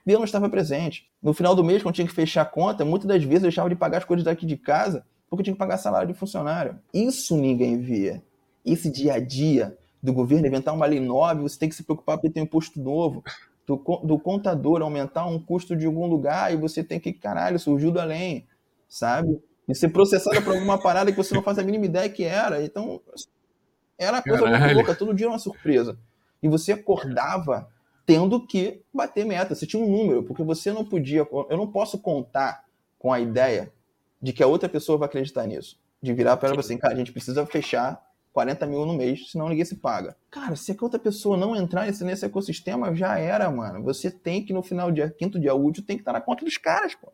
[0.06, 1.08] e eu não estava presente.
[1.20, 3.68] No final do mês, quando tinha que fechar a conta, muitas das vezes eu deixava
[3.68, 6.78] de pagar as coisas daqui de casa, porque eu tinha que pagar salário de funcionário.
[6.94, 8.22] Isso ninguém via.
[8.64, 12.16] Esse dia a dia do governo inventar uma lei nova, você tem que se preocupar
[12.16, 13.22] porque tem um imposto novo.
[13.64, 17.92] Do, do contador aumentar um custo de algum lugar e você tem que, caralho, surgiu
[17.92, 18.44] do além,
[18.88, 19.40] sabe?
[19.68, 22.62] e ser processada por alguma parada que você não faz a mínima ideia que era.
[22.62, 23.00] Então,
[23.98, 24.64] era uma coisa Caralho.
[24.64, 25.96] muito louca, todo dia uma surpresa.
[26.42, 27.68] E você acordava
[28.04, 31.98] tendo que bater meta, você tinha um número, porque você não podia, eu não posso
[31.98, 32.64] contar
[32.98, 33.72] com a ideia
[34.20, 35.80] de que a outra pessoa vai acreditar nisso.
[36.02, 39.48] De virar para ela assim, cara, a gente precisa fechar 40 mil no mês, senão
[39.48, 40.16] ninguém se paga.
[40.30, 43.82] Cara, se a outra pessoa não entrar nesse, ecossistema, já era, mano.
[43.84, 46.44] Você tem que, no final do dia, quinto dia útil, tem que estar na conta
[46.44, 47.12] dos caras, pô.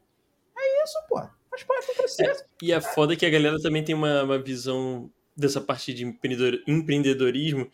[0.57, 1.21] É isso, pô.
[1.51, 2.43] Faz parte do processo.
[2.43, 6.05] É, e é foda que a galera também tem uma, uma visão dessa parte de
[6.05, 7.69] empreendedor, empreendedorismo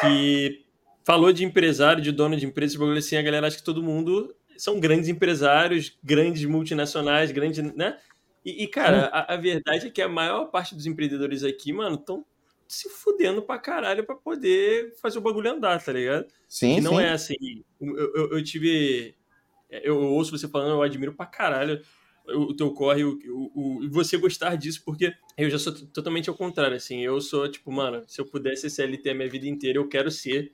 [0.00, 0.64] que
[1.04, 4.78] falou de empresário, de dono de empresa, assim, a galera acha que todo mundo são
[4.78, 7.98] grandes empresários, grandes multinacionais, grandes, né?
[8.44, 11.96] E, e cara, a, a, verdade é que a maior parte dos empreendedores aqui, mano,
[11.96, 12.24] estão
[12.68, 16.26] se fudendo pra caralho pra poder fazer o bagulho andar, tá ligado?
[16.46, 17.02] Sim, que não sim.
[17.02, 17.64] é assim.
[17.80, 19.14] Eu, eu, eu tive.
[19.70, 21.82] Eu, eu, ouço você falando, eu admiro pra caralho
[22.34, 23.18] o teu corre o,
[23.54, 27.50] o, e você gostar disso, porque eu já sou totalmente ao contrário, assim, eu sou
[27.50, 30.52] tipo, mano, se eu pudesse ser CLT a minha vida inteira, eu quero ser,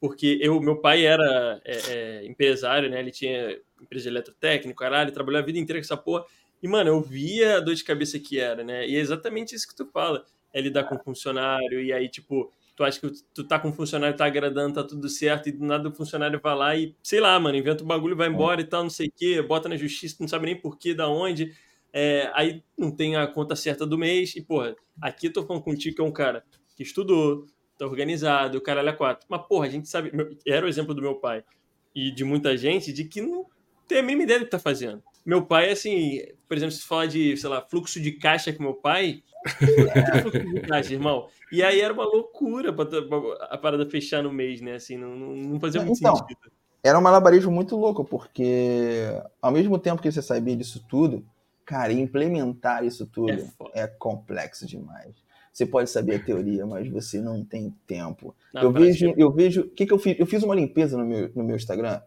[0.00, 5.12] porque eu, meu pai era é, é, empresário, né, ele tinha empresa de eletrotécnico, caralho,
[5.12, 6.24] trabalhou a vida inteira com essa porra,
[6.62, 9.66] e, mano, eu via a dor de cabeça que era, né, e é exatamente isso
[9.66, 10.24] que tu fala,
[10.56, 14.16] é lidar com funcionário, e aí, tipo, tu acha que tu tá com um funcionário,
[14.16, 17.38] tá agradando, tá tudo certo, e do nada o funcionário vai lá e, sei lá,
[17.38, 20.16] mano, inventa o bagulho, vai embora e tal, não sei o quê, bota na justiça,
[20.18, 21.52] não sabe nem por que, da onde.
[21.92, 25.62] É, aí não tem a conta certa do mês, e, porra, aqui eu tô falando
[25.62, 26.42] contigo que é um cara
[26.74, 27.44] que estudou,
[27.76, 29.26] tá organizado, o caralho é quatro.
[29.28, 30.10] Mas, porra, a gente sabe,
[30.46, 31.44] era o exemplo do meu pai
[31.94, 33.44] e de muita gente de que não
[33.86, 35.02] tem a mínima ideia do que tá fazendo.
[35.24, 38.74] Meu pai, assim, por exemplo, se fala de, sei lá, fluxo de caixa com meu
[38.74, 41.28] pai, é caixa, irmão.
[41.50, 42.74] E aí era uma loucura
[43.50, 44.74] a parada fechar no mês, né?
[44.74, 46.38] Assim, não, não fazia muito então, sentido.
[46.82, 49.02] Era um malabarismo muito louco, porque
[49.40, 51.24] ao mesmo tempo que você sabia disso tudo,
[51.64, 53.30] cara, implementar isso tudo
[53.74, 55.14] é, é complexo demais.
[55.52, 58.34] Você pode saber a teoria, mas você não tem tempo.
[58.54, 60.14] eu vejo, eu vejo, o que, que eu fiz?
[60.18, 62.00] Eu fiz uma limpeza no meu, no meu Instagram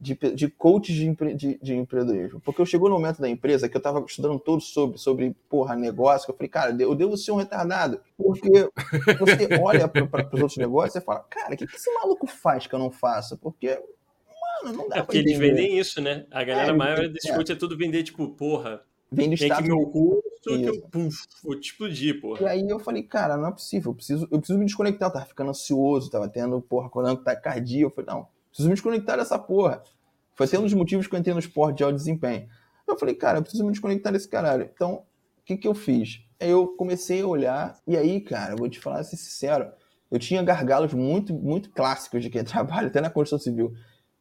[0.00, 2.40] de, de coaches de, empre, de, de, empreendedorismo.
[2.40, 5.74] Porque eu chegou no momento da empresa que eu estava estudando todo sobre, sobre porra,
[5.74, 8.00] negócio, que eu falei, cara, eu devo ser um retardado.
[8.16, 8.70] Porque
[9.18, 12.66] você olha para os outros negócios e fala, cara, o que, que esse maluco faz
[12.66, 13.36] que eu não faço?
[13.38, 13.80] Porque,
[14.64, 16.26] mano, não dá é porque eles vendem isso, né?
[16.30, 17.34] A galera é, maior desse é.
[17.34, 21.58] coach é tudo vender, tipo, porra, Vende tem aqui meu curso, que eu, puf, vou
[21.58, 22.42] te explodir, porra.
[22.42, 25.08] E aí eu falei, cara, não é possível, eu preciso, eu preciso me desconectar.
[25.08, 27.84] Eu tava ficando ansioso, tava tendo, porra, colando taquicardia.
[27.84, 29.82] Eu falei, não, preciso me desconectar dessa porra.
[30.34, 32.48] Foi sendo um dos motivos que eu entrei no esporte de alto desempenho.
[32.86, 34.70] Eu falei, cara, eu preciso me desconectar desse caralho.
[34.72, 35.02] Então,
[35.38, 36.22] o que que eu fiz?
[36.40, 39.70] Aí eu comecei a olhar, e aí, cara, eu vou te falar, ser sincero,
[40.10, 43.74] eu tinha gargalos muito, muito clássicos de quem trabalha, até na construção civil.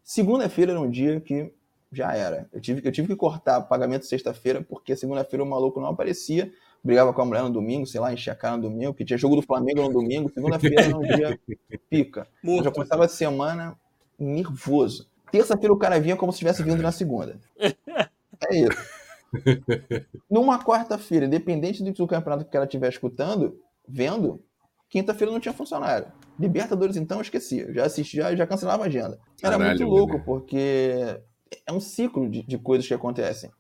[0.03, 1.53] Segunda-feira era um dia que
[1.91, 2.49] já era.
[2.51, 6.51] Eu tive, eu tive que cortar pagamento sexta-feira, porque segunda-feira o maluco não aparecia,
[6.83, 9.17] brigava com a mulher no domingo, sei lá, enchia a cara no domingo, que tinha
[9.17, 11.39] jogo do Flamengo no domingo, segunda-feira era um dia
[11.89, 12.27] pica.
[12.43, 13.77] Eu já começava a semana
[14.19, 15.07] nervoso.
[15.31, 17.39] Terça-feira o cara vinha como se tivesse vindo na segunda.
[17.59, 18.97] É isso.
[20.29, 24.41] Numa quarta-feira, independente do campeonato que ela estiver escutando, vendo,
[24.89, 26.11] quinta-feira não tinha funcionário.
[26.39, 27.71] Libertadores, então, eu esquecia.
[27.73, 29.19] Já assisti, já, já cancelava a agenda.
[29.41, 31.19] Era Caralho, muito louco, porque
[31.65, 33.51] é um ciclo de, de coisas que acontecem.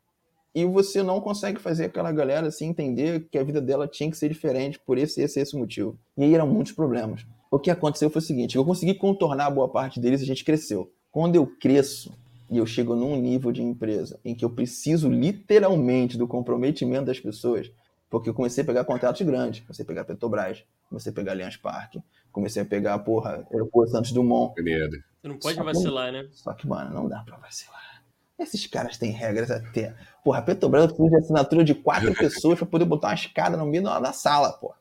[0.53, 4.17] E você não consegue fazer aquela galera assim entender que a vida dela tinha que
[4.17, 5.99] ser diferente por esse, esse, esse motivo.
[6.17, 7.25] E aí eram muitos problemas.
[7.49, 10.43] O que aconteceu foi o seguinte: eu consegui contornar boa parte deles e a gente
[10.43, 10.91] cresceu.
[11.11, 12.13] Quando eu cresço
[12.49, 17.19] e eu chego num nível de empresa em que eu preciso literalmente do comprometimento das
[17.19, 17.71] pessoas,
[18.09, 21.57] porque eu comecei a pegar contratos grandes, comecei a pegar Petrobras, comecei a pegar Allianz
[21.57, 24.53] Parque, comecei a pegar, porra, Aeroporto Santos Dumont.
[24.57, 24.91] Maneiro.
[25.21, 26.27] Você não pode Só que- vacilar, né?
[26.31, 28.03] Só que, mano, não dá pra vacilar.
[28.39, 29.95] Esses caras têm regras até.
[30.23, 33.65] Porra, a Petrobras precisa de assinatura de quatro pessoas pra poder botar uma escada no
[33.65, 34.75] meio da da sala, porra.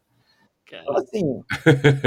[0.83, 1.45] Então, assim,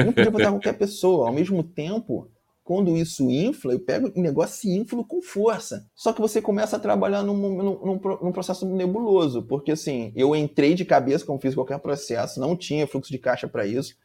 [0.02, 1.28] não podia botar qualquer pessoa.
[1.28, 2.30] Ao mesmo tempo,
[2.63, 5.88] quando isso infla, eu pego o negócio e inflo com força.
[5.95, 10.36] Só que você começa a trabalhar num, num, num num processo nebuloso, porque assim, eu
[10.36, 13.95] entrei de cabeça, como fiz qualquer processo, não tinha fluxo de caixa para isso,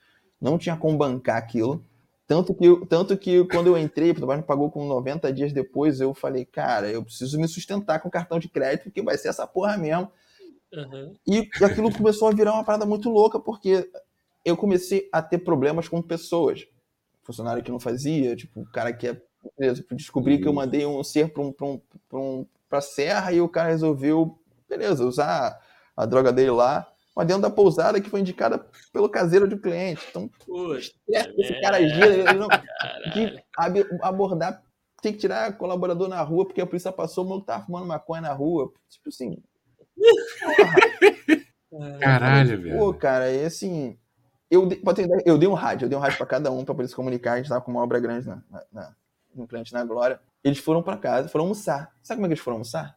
[0.41, 1.85] não tinha como bancar aquilo.
[2.27, 5.53] Tanto que, eu- tanto que quando eu entrei, o Petrobras me pagou com 90 dias
[5.53, 9.29] depois, eu falei, cara, eu preciso me sustentar com cartão de crédito, porque vai ser
[9.29, 10.11] essa porra mesmo.
[10.73, 11.15] aham.
[11.27, 13.89] E aquilo começou a virar uma parada muito louca, porque
[14.45, 16.67] eu comecei a ter problemas com pessoas.
[17.23, 19.21] Funcionário que não fazia, tipo, o cara que é.
[19.59, 23.31] Beleza, descobri que eu mandei um ser para um, pra um, pra um, pra serra
[23.33, 25.59] e o cara resolveu, beleza, usar
[25.95, 30.01] a droga dele lá, mas dentro da pousada que foi indicada pelo caseiro do cliente.
[30.09, 33.13] Então, Puxa, esse cara gira, ele não, caralho.
[33.13, 34.63] de ab- abordar,
[35.03, 38.23] tem que tirar colaborador na rua, porque a polícia passou, o maluco tava fumando maconha
[38.23, 38.73] na rua.
[38.89, 39.37] Tipo assim.
[42.01, 42.95] Caralho, Pô, velho.
[42.95, 43.99] cara, e assim.
[44.51, 44.81] Eu, dei-
[45.25, 47.33] eu dei um rádio, eu dei um rádio pra cada um pra poder se comunicar.
[47.35, 48.97] A gente tava com uma obra grande na, na, na,
[49.35, 50.21] no cliente na Glória.
[50.43, 51.93] Eles foram pra casa, foram almoçar.
[52.03, 52.97] Sabe como é que eles foram almoçar?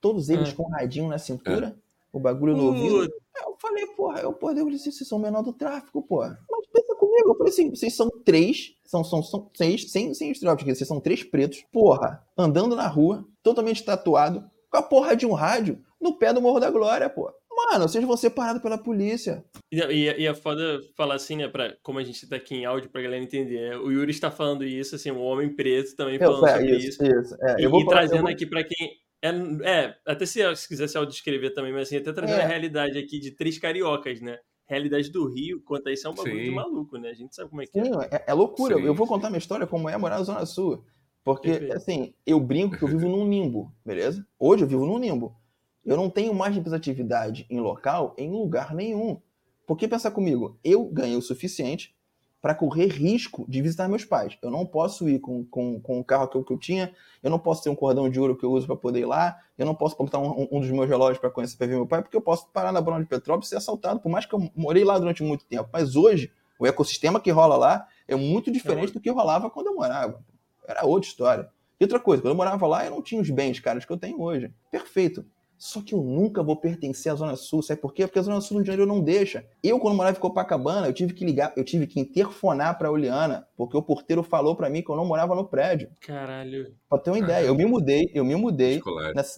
[0.00, 0.54] Todos eles Ah.
[0.56, 1.76] com um radinho na cintura,
[2.12, 3.04] o bagulho no ouvido.
[3.46, 6.38] Eu falei, porra, eu, porra, eu disse, vocês são o menor do tráfico, porra.
[6.50, 10.30] Mas pensa comigo, eu falei assim, vocês são três, são, são, são seis, sem, sem
[10.30, 15.24] estereótipo, vocês são três pretos, porra, andando na rua, totalmente tatuado, com a porra de
[15.26, 17.32] um rádio, no pé do Morro da Glória, porra.
[17.54, 19.44] Mano, vocês vão ser parados pela polícia.
[19.72, 21.48] E, e, e é foda falar assim, né?
[21.48, 23.70] Pra, como a gente tá aqui em áudio pra galera entender.
[23.70, 23.76] né?
[23.76, 26.88] O Yuri está falando isso, assim, um homem preto também Eu, falando é, sobre isso,
[27.04, 27.04] isso.
[27.20, 27.36] isso.
[27.42, 28.90] É, E, eu vou e falar- trazendo eu vou- aqui pra quem.
[29.24, 29.28] É,
[29.68, 32.44] é, até se, se quiser se autodescrever também, mas assim, até trazendo É.
[32.44, 34.38] a realidade aqui de três cariocas, né?
[34.68, 36.44] Realidade do Rio, quanto a isso é um bagulho Sim.
[36.44, 37.10] de maluco, né?
[37.10, 37.84] A gente sabe como é que é.
[37.84, 38.76] Sim, é, é loucura.
[38.76, 39.12] Sim, eu vou sim.
[39.12, 40.84] contar minha história como é morar na Zona Sul.
[41.24, 41.76] Porque, Perfeito.
[41.76, 44.26] assim, eu brinco que eu vivo num limbo, beleza?
[44.40, 45.36] Hoje eu vivo num limbo.
[45.84, 49.20] Eu não tenho mais representatividade em local em lugar nenhum.
[49.66, 51.94] Porque pensa comigo, eu ganhei o suficiente
[52.42, 54.36] para correr risco de visitar meus pais.
[54.42, 56.92] Eu não posso ir com, com, com o carro que eu, que eu tinha,
[57.22, 59.38] eu não posso ter um cordão de ouro que eu uso para poder ir lá,
[59.56, 62.02] eu não posso botar um, um dos meus relógios para conhecer, para ver meu pai,
[62.02, 64.50] porque eu posso parar na Bruna de Petrópolis e ser assaltado, por mais que eu
[64.56, 65.68] morei lá durante muito tempo.
[65.72, 69.74] Mas hoje, o ecossistema que rola lá é muito diferente do que rolava quando eu
[69.76, 70.20] morava.
[70.66, 71.48] Era outra história.
[71.78, 73.96] E outra coisa, quando eu morava lá, eu não tinha os bens, caras, que eu
[73.96, 74.52] tenho hoje.
[74.70, 75.24] Perfeito.
[75.64, 77.62] Só que eu nunca vou pertencer à Zona Sul.
[77.62, 78.04] Sabe por quê?
[78.04, 79.46] Porque a Zona Sul do Rio de Janeiro não deixa.
[79.62, 83.46] Eu, quando morava em Copacabana, eu tive que ligar, eu tive que interfonar pra Oliana,
[83.56, 85.88] porque o porteiro falou pra mim que eu não morava no prédio.
[86.04, 86.74] Caralho.
[86.90, 88.80] Pra ter uma ideia, eu me mudei, eu me mudei.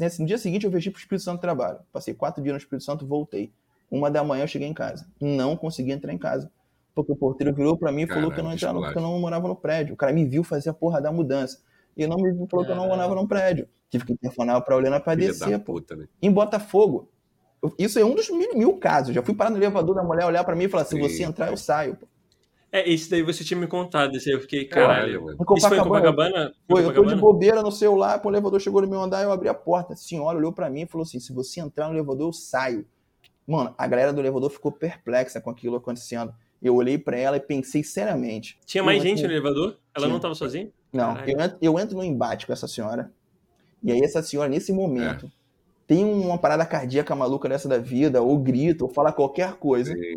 [0.00, 1.80] Nesse- no dia seguinte eu vesti pro Espírito Santo trabalho.
[1.92, 3.52] Passei quatro dias no Espírito Santo, voltei.
[3.90, 5.06] Uma da manhã eu cheguei em casa.
[5.20, 6.50] Não consegui entrar em casa.
[6.94, 9.18] Porque o porteiro virou pra mim e falou que eu, não entrava, que eu não
[9.20, 9.92] morava no prédio.
[9.92, 11.58] O cara me viu fazer a porra da mudança.
[11.94, 12.88] E ele não me falou que eu não Caralho.
[12.88, 13.68] morava no prédio.
[13.98, 15.74] Tive que interfonar pra pra Filha descer, pô.
[15.74, 16.07] puta, né?
[16.20, 17.09] Em Botafogo.
[17.62, 19.14] eu- Isso é um dos mil, mil casos.
[19.14, 21.00] Já fui parar no elevador da mulher olhar pra mim e falar: se Sim.
[21.00, 21.96] você entrar, eu saio.
[21.96, 22.07] Pô.
[22.72, 25.22] É, esse daí você tinha me contado, esse aí eu fiquei, caralho.
[25.24, 25.37] mano.
[25.57, 26.54] Isso foi em Copacabana, Copacabana?
[26.68, 29.30] Foi, eu tô de bobeira no celular, pô, o elevador chegou no meu andar, eu
[29.30, 29.92] abri a porta.
[29.92, 32.85] A senhora olhou pra mim e falou assim: se você entrar no elevador, eu saio.
[33.46, 36.35] Mano, a galera do elevador ficou perplexa com aquilo acontecendo.
[36.61, 38.59] Eu olhei pra ela e pensei seriamente.
[38.66, 39.76] Tinha mais gente entro- no elevador?
[39.94, 40.20] Ela não Tinha.
[40.22, 40.70] tava sozinha?
[40.92, 43.12] Não, eu entro, eu entro no embate com essa senhora.
[43.84, 45.30] E aí, essa senhora, nesse momento,
[45.86, 49.92] tem uma parada cardíaca maluca dessa da vida, ou grita, ou fala qualquer coisa.
[49.92, 50.16] Sim.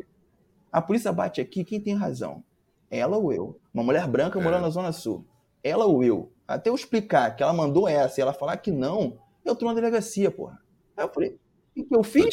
[0.72, 2.44] A polícia bate aqui, quem tem razão?
[2.90, 3.60] Ela ou eu?
[3.74, 4.62] Uma mulher branca morando É.
[4.62, 5.26] na Zona Sul.
[5.64, 6.32] Ela ou eu?
[6.48, 9.74] Até eu explicar que ela mandou essa e ela falar que não, eu tô na
[9.74, 10.58] delegacia, porra.
[10.96, 11.38] Aí eu falei,
[11.76, 12.26] o que, eu fiz?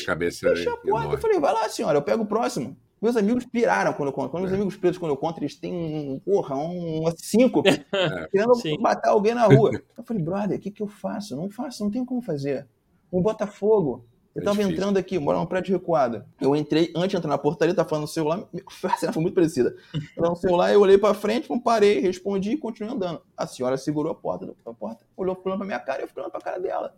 [0.54, 1.06] Fechei a porta.
[1.14, 2.76] Eu falei, vai lá, senhora, eu pego o próximo.
[3.04, 4.30] Meus amigos piraram quando eu conto.
[4.30, 4.56] Quando meus É.
[4.56, 7.62] amigos pretos, quando eu conto, eles têm um, porra, um, uma cinco
[7.92, 8.26] É.
[8.28, 8.78] querendo Sim.
[8.80, 9.70] matar alguém na rua.
[9.98, 11.36] Eu falei, brother, o que, que eu faço?
[11.36, 12.66] Não faço, não tenho como fazer.
[13.12, 14.06] Um Botafogo.
[14.34, 14.72] Eu É tava difícil.
[14.74, 16.24] entrando aqui, moro num prédio recuado.
[16.40, 18.42] Eu entrei, antes de entrar na portaria, tava falando no celular,
[18.84, 19.76] a cena foi muito parecida.
[20.16, 23.20] Eu no celular, eu olhei pra frente, parei, respondi e continuei andando.
[23.36, 26.32] A senhora segurou a porta, a porta, olhou pra minha cara e eu fiquei olhando
[26.32, 26.94] pra cara dela.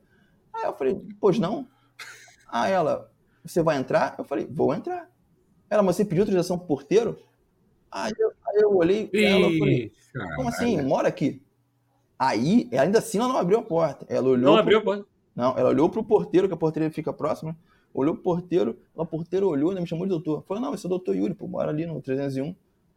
[0.55, 1.67] Aí eu falei, pois não?
[2.49, 3.11] Aí ela,
[3.45, 4.15] você vai entrar?
[4.19, 5.11] Eu falei, vou entrar.
[5.69, 7.19] Ela, mas você pediu autorização pro porteiro?
[7.91, 9.93] Aí eu, aí eu olhei pra ela e falei,
[10.37, 10.83] como assim?
[10.83, 11.43] Mora aqui?
[12.19, 14.07] Aí, ainda assim, ela não abriu a porta.
[14.09, 14.39] Ela olhou.
[14.39, 15.05] Não pro- abriu a porta.
[15.35, 17.51] Não, ela olhou pro porteiro, que a porteira fica próxima.
[17.53, 17.57] né?
[17.93, 20.43] Olhou pro porteiro, o porteiro olhou, ainda me chamou de doutor.
[20.47, 22.55] Falou, não, esse é o doutor Yuri, pô, mora ali no 301.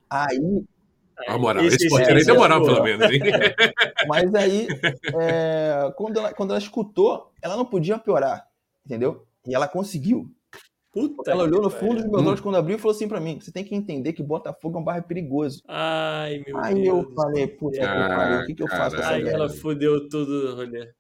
[0.10, 0.64] Aí,
[1.28, 3.20] A moral, Esse- esse, esse- porteiro aí esse deu é moral, pelo menos, hein?
[4.08, 4.68] mas aí,
[5.20, 8.48] é, quando, ela, quando ela escutou, ela não podia piorar,
[8.86, 9.26] entendeu?
[9.46, 10.30] E ela conseguiu.
[10.92, 12.28] Puta Ela olhou no fundo dos meus Hum.
[12.28, 14.82] olhos quando abriu e falou assim pra mim: você tem que entender que Botafogo é
[14.82, 15.62] um bairro perigoso.
[15.68, 16.88] Ai, meu Aí Deus.
[17.06, 20.10] eu falei, puta que pariu, o que, que eu faço com essa Aí ela fudeu
[20.10, 20.92] tudo rolê.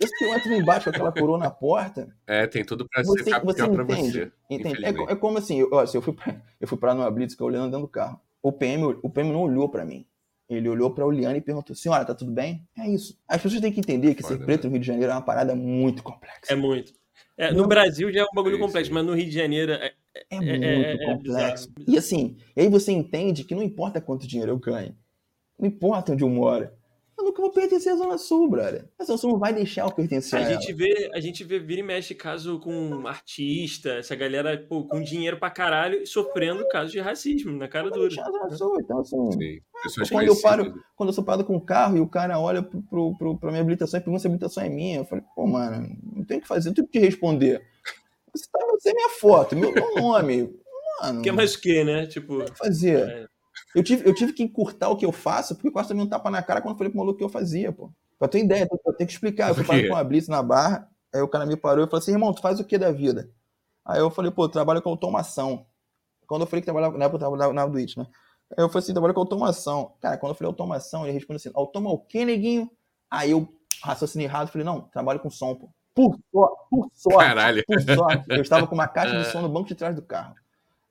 [0.00, 3.24] Esse que eu entro embaixo com aquela coroa na porta, É, tem tudo pra Você-
[3.24, 4.30] ficar você pior pra você.
[4.48, 4.84] Entende?
[4.84, 7.34] É, é como assim, eu, ó, se eu fui pra, eu fui parar numa blitz
[7.34, 8.20] que eu olhando dentro do carro.
[8.40, 10.06] O PM, o PM não olhou pra mim.
[10.48, 13.18] Ele olhou pra Oliana e perguntou: "Senhora, tá tudo bem?" É isso.
[13.26, 15.20] As pessoas têm que entender que ser Foda, preto no Rio de Janeiro é uma
[15.22, 16.52] parada muito complexa.
[16.52, 16.92] É muito.
[17.38, 19.94] É, no Brasil já é um bagulho complexo, mas no Rio de Janeiro é,
[20.28, 21.72] É é- muito é- é complexo.
[21.86, 24.96] E assim, aí você entende que não importa quanto dinheiro eu ganho.
[25.58, 26.68] Não importa onde eu moro.
[27.28, 28.86] Eu nunca vou pertencer à Zona Sul, brother.
[28.98, 30.54] A Zona Sul não vai deixar eu pertencer a, A ela.
[30.54, 35.02] gente, vê, a gente vê vira e mexe caso com artista, essa galera pô, com
[35.02, 38.08] dinheiro pra caralho sofrendo casos de racismo na cara dura.
[38.08, 38.80] deixar a Zona Sul.
[38.80, 39.60] Então, assim, Sim.
[39.82, 42.62] Pessoas Quando eu paro, quando eu sou parado com o carro e o cara olha
[42.62, 45.24] pro, pro, pro, pra minha habilitação e pergunta se a habilitação é minha, eu falei,
[45.36, 45.86] pô, mano,
[46.16, 47.62] não tem o que fazer, não tem o que responder.
[48.34, 50.52] Você, tá, você é minha foto, meu, meu nome.
[51.00, 52.06] Mano, Que é mais o quê, né?
[52.06, 53.08] Tipo, o que fazer?
[53.08, 53.27] É.
[53.74, 56.30] Eu, tive, eu tive que encurtar o que eu faço, porque quase tomei um tapa
[56.30, 57.90] na cara quando eu falei pro maluco o que eu fazia, pô.
[58.18, 59.48] Pra ter ideia, eu tenho que explicar.
[59.50, 61.98] Eu fui parado com uma blitz na barra, aí o cara me parou e falou
[61.98, 63.30] assim, irmão, tu faz o que da vida?
[63.84, 65.66] Aí eu falei, pô, eu trabalho com automação.
[66.26, 68.06] Quando eu falei que trabalhava, na época eu trabalhava na Twitch, né?
[68.56, 69.92] Aí eu falei assim, trabalho com automação.
[70.00, 72.70] Cara, quando eu falei automação, ele respondeu assim, automa o quê, neguinho?
[73.10, 73.48] Aí eu
[73.82, 75.68] raciocinei errado, falei, não, trabalho com som, pô.
[75.94, 77.64] Por, so- por sorte, Caralho.
[77.66, 80.34] por sorte, eu estava com uma caixa de som no banco de trás do carro.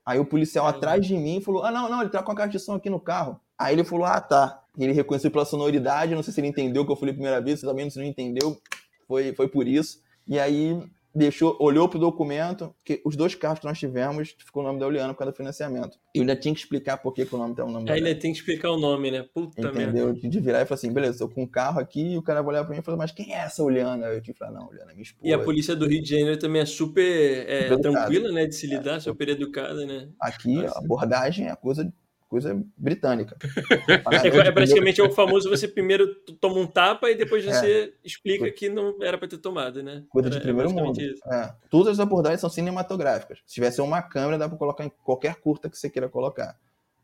[0.08, 2.52] Aí o policial atrás de mim falou, ah, não, não, ele tá com a caixa
[2.52, 3.42] de som aqui no carro.
[3.60, 4.64] Aí ele falou, ah, tá.
[4.78, 7.42] Ele reconheceu pela sonoridade, não sei se ele entendeu o que eu falei a primeira
[7.42, 8.58] vez, se também se não entendeu,
[9.06, 10.00] foi, foi por isso.
[10.26, 10.82] E aí
[11.18, 14.86] deixou, olhou pro documento, que os dois carros que nós tivemos ficou o nome da
[14.86, 15.98] Oliana por causa do financiamento.
[16.14, 18.16] Eu ainda tinha que explicar por que, que o nome tá o nome aí ainda
[18.16, 19.26] tem que explicar o nome, né?
[19.34, 20.00] Puta merda.
[20.00, 20.14] Entendeu?
[20.14, 22.54] De virar e falar assim, beleza, tô com um carro aqui, e o cara vai
[22.54, 24.08] olhar pra mim e falar, mas quem é essa Oliana?
[24.08, 25.28] Eu que falar, não, Oliana é minha esposa.
[25.28, 28.46] E a polícia do Rio de Janeiro também é super é, tranquila, né?
[28.46, 30.10] De se lidar, super educada, né?
[30.20, 30.80] Aqui, a Nossa.
[30.80, 31.92] abordagem é coisa,
[32.28, 33.38] coisa britânica.
[33.88, 38.50] É, é praticamente é o famoso você primeiro toma um tapa e depois você explica
[38.52, 40.04] que não era pra ter tomado, né?
[40.10, 40.88] Coisa de É- é primeiro mundo.
[40.88, 41.34] basicamente isso.
[41.34, 41.54] É.
[41.70, 43.40] Todas as abordagens são cinematográficas.
[43.46, 46.58] Se tivesse uma câmera, dá pra colocar em qualquer curta que você queira colocar.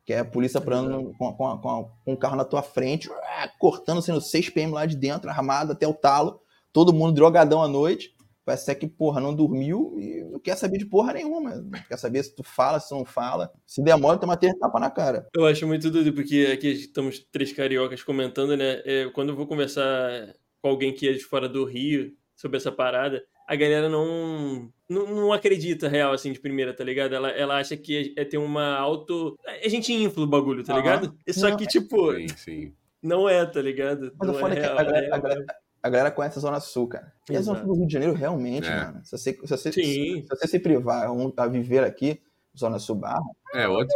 [0.06, 4.02] Que é a polícia parando com, com, com, um carro na tua frente, ué, cortando
[4.02, 6.42] sendo 6 PM lá de dentro, armado até o talo,
[6.74, 8.14] todo mundo drogadão à noite.
[8.46, 11.56] Parece ser que, porra, não dormiu e não quer saber de porra nenhuma.
[11.56, 13.52] Não quer saber se tu fala, se tu não fala.
[13.66, 15.28] Se demora, toma três tapa na cara.
[15.34, 18.82] Eu acho muito doido, porque aqui estamos três cariocas comentando, né?
[18.86, 22.72] É, quando eu vou conversar com alguém que é de fora do Rio sobre essa
[22.72, 27.14] parada, a galera não, não, não acredita real, assim, de primeira, tá ligado?
[27.16, 29.38] Ela, ela acha que é, é ter uma auto...
[29.64, 30.82] A gente infla o bagulho, tá Aham.
[30.82, 31.16] ligado?
[31.30, 32.74] Só Não, que, tipo, Sim, sim.
[33.02, 34.14] não é, tá ligado?
[34.18, 35.46] Mas não eu falei é que real, a galera, é- a galera-
[35.84, 37.14] a galera conhece a Zona Sul, cara.
[37.30, 38.86] E a Zona Sul do Rio de Janeiro, realmente, É.
[38.86, 39.02] mano.
[39.04, 40.22] Se você, se, você, Sim.
[40.24, 42.22] se você se privar um- a viver aqui,
[42.58, 43.22] Zona Sul Barra,
[43.54, 43.96] É outro,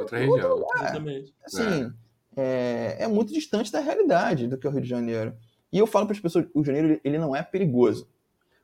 [0.00, 0.66] outra região.
[0.76, 1.34] Exatamente.
[1.44, 1.92] assim,
[2.36, 2.96] é.
[3.04, 5.34] É, muito distante da realidade do que é o Rio de Janeiro.
[5.72, 8.08] E eu falo para as pessoas, o Rio de Janeiro ele- não é perigoso.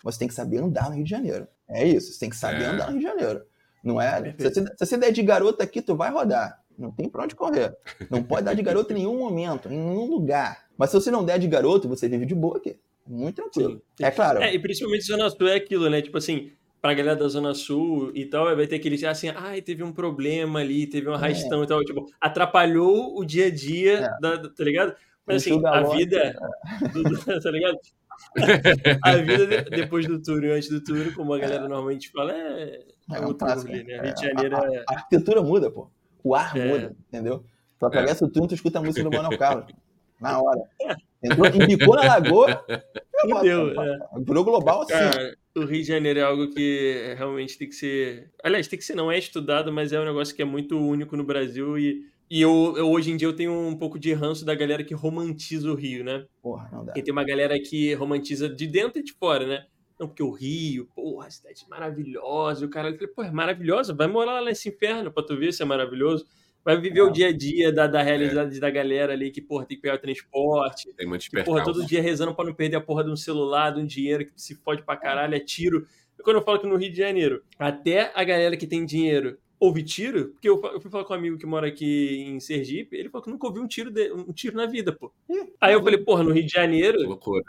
[0.03, 1.47] Você tem que saber andar no Rio de Janeiro.
[1.69, 2.67] É isso, você tem que saber É.
[2.67, 3.43] andar no Rio de Janeiro.
[3.83, 4.35] Não é?
[4.39, 6.63] Se se você der de garota aqui, tu vai rodar.
[6.79, 7.77] Não tem pra onde correr.
[8.11, 10.65] Não pode dar de garoto em nenhum momento, em nenhum lugar.
[10.77, 12.77] Mas se você não der de garoto, você vive de boa aqui.
[13.07, 13.83] Muito tranquilo.
[13.97, 14.05] Sim.
[14.05, 14.43] É claro.
[14.43, 16.01] É, e principalmente Zona Sul é aquilo, né?
[16.03, 16.51] Tipo assim,
[16.83, 20.61] pra galera da Zona Sul e tal, vai ter aquele assim, ai, teve um problema
[20.61, 21.85] ali, teve um arrastão e tal.
[21.85, 24.21] Tipo, atrapalhou o dia a dia, É.
[24.21, 24.95] da, tá ligado?
[25.27, 25.97] Mas assim, a a loja.
[25.97, 26.35] vida,
[26.93, 27.03] do-
[27.43, 27.79] tá ligado?
[29.03, 32.33] a vida de, depois do turno e antes do turno, como a galera normalmente fala,
[32.33, 32.81] é,
[33.13, 33.93] é, é outro clássico, rolê, né?
[33.95, 34.85] é, Rio de Janeiro a, é.
[34.89, 35.89] a arquitetura muda, pô.
[36.25, 36.67] O ar É.
[36.67, 37.45] muda, entendeu?
[37.79, 39.67] Tu atravessa o turno, tu escuta a música do Manuel Carlos.
[40.21, 40.61] Na hora.
[41.23, 42.65] Entrou, embicou na lagoa,
[43.27, 43.99] E deu, é.
[44.27, 44.93] virou global assim.
[44.93, 48.31] Cara, o Rio de Janeiro é algo que realmente tem que ser.
[48.43, 51.17] Aliás, tem que ser, não é estudado, mas é um negócio que é muito único
[51.17, 52.03] no Brasil e.
[52.31, 54.95] E eu, eu, hoje em dia eu tenho um pouco de ranço da galera que
[54.95, 56.25] romantiza o Rio, né?
[56.43, 56.87] Porra, não dá.
[56.87, 59.67] Porque tem uma galera que romantiza de dentro e de fora, né?
[59.99, 62.65] Não, porque o Rio, porra, cidade maravilhosa.
[62.65, 63.95] E o cara, eu falei, pô, é maravilhosa?
[63.95, 66.27] Vai morar lá nesse inferno pra tu ver se é maravilhoso.
[66.65, 69.77] Vai viver o dia a dia da, da realidade da galera ali que, porra, tem
[69.77, 70.93] que pegar transporte.
[70.95, 73.71] Tem muito Que, porra, todo dia rezando pra não perder a porra de um celular,
[73.71, 75.87] de um dinheiro que se fode pra caralho, é tiro.
[76.19, 79.37] E quando eu falo que no Rio de Janeiro, até a galera que tem dinheiro
[79.61, 82.97] ouve tiro, porque eu, eu fui falar com um amigo que mora aqui em Sergipe,
[82.97, 85.13] ele falou que nunca ouviu um tiro, de- um tiro na vida, pô.
[85.61, 87.45] Aí eu falei, porra, no Rio de Janeiro, Loucura.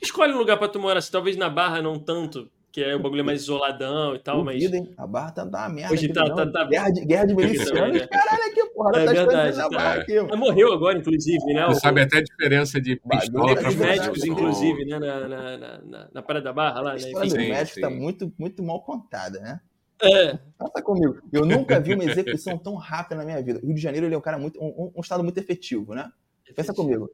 [0.00, 3.00] escolhe um lugar pra tu morar, assim, talvez na Barra não tanto, que é o
[3.00, 4.56] bagulho mais isoladão e tal, mas...
[4.56, 4.94] Duvido, hein?
[4.98, 5.94] A barra tá, tá uma merda.
[5.94, 8.00] Hoje tá- tá- tá- Guerra de, guerra de milicianos.
[8.02, 8.06] né?
[8.06, 8.90] Caralho, aqui, porra.
[9.00, 9.68] É tá verdade, tá.
[9.70, 10.36] barra aqui, mano.
[10.36, 11.64] Morreu agora, inclusive, né?
[11.68, 14.98] Você O- sabe até a diferença de pistola pra os médicos, com- inclusive, né?
[14.98, 15.28] Na, na,
[15.58, 16.98] na, na, na Praia da Barra lá, A né?
[17.00, 17.36] história Enfim.
[17.38, 19.58] do Sim, médico tá muito, muito mal contada, né?
[20.02, 21.20] É, Pensa comigo.
[21.32, 23.60] Eu nunca vi uma execução tão rápida na minha vida.
[23.62, 24.58] O Rio de Janeiro ele é um cara muito.
[24.62, 26.10] Um, um estado muito efetivo, né?
[26.54, 27.10] Pensa comigo.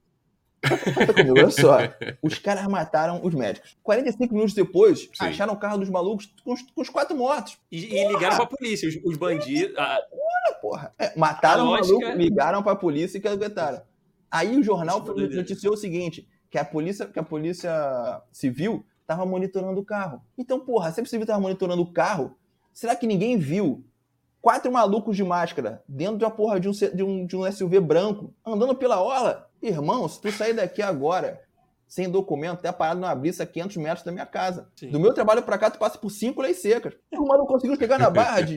[0.60, 1.78] Pensa comigo, olha só.
[2.22, 3.76] Os caras mataram os médicos.
[3.82, 7.58] 45 minutos depois, acharam o carro dos malucos com os, com os quatro mortos.
[7.70, 9.76] E, e ligaram pra polícia, os, os bandidos.
[9.76, 9.98] Ah,
[10.60, 10.92] porra.
[10.98, 13.82] É, mataram A o lógica- maluco, ligaram pra polícia e que aguentaram.
[14.30, 19.26] Aí o jornal é noticiou o seguinte: que a polícia, que a polícia civil tava
[19.26, 20.22] monitorando o carro.
[20.38, 22.36] Então, porra, se a polícia civil tava monitorando o carro,
[22.72, 23.84] será que ninguém viu
[24.40, 27.80] quatro malucos de máscara dentro de uma porra de um, de um, de um SUV
[27.80, 29.48] branco andando pela orla?
[29.62, 31.40] Irmão, se tu sair daqui agora
[31.86, 34.66] sem documento, até parado numa brisa a 500 metros da minha casa.
[34.74, 34.88] Sim.
[34.88, 36.94] Do meu trabalho pra cá, tu passa por cinco leis secas.
[37.12, 38.56] O maluco conseguiu chegar na barra de,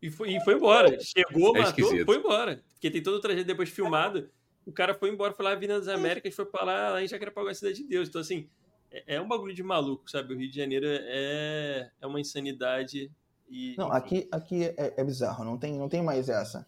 [0.00, 0.96] e, foi, e foi embora.
[1.00, 2.06] Chegou, É matou, esquisito.
[2.06, 2.62] foi embora.
[2.74, 4.30] Porque tem todo o trajeto depois filmado.
[4.64, 7.08] O cara foi embora, foi lá na Avenida das Américas, foi pra lá, lá em
[7.08, 8.08] Jacarepaguá, Cidade de Deus.
[8.08, 8.48] Então, assim,
[9.06, 10.34] é, é um bagulho de maluco, sabe?
[10.34, 13.10] O Rio de Janeiro é, é uma insanidade.
[13.48, 16.66] E, Não, aqui, aqui é, é bizarro, não tem, não tem mais essa.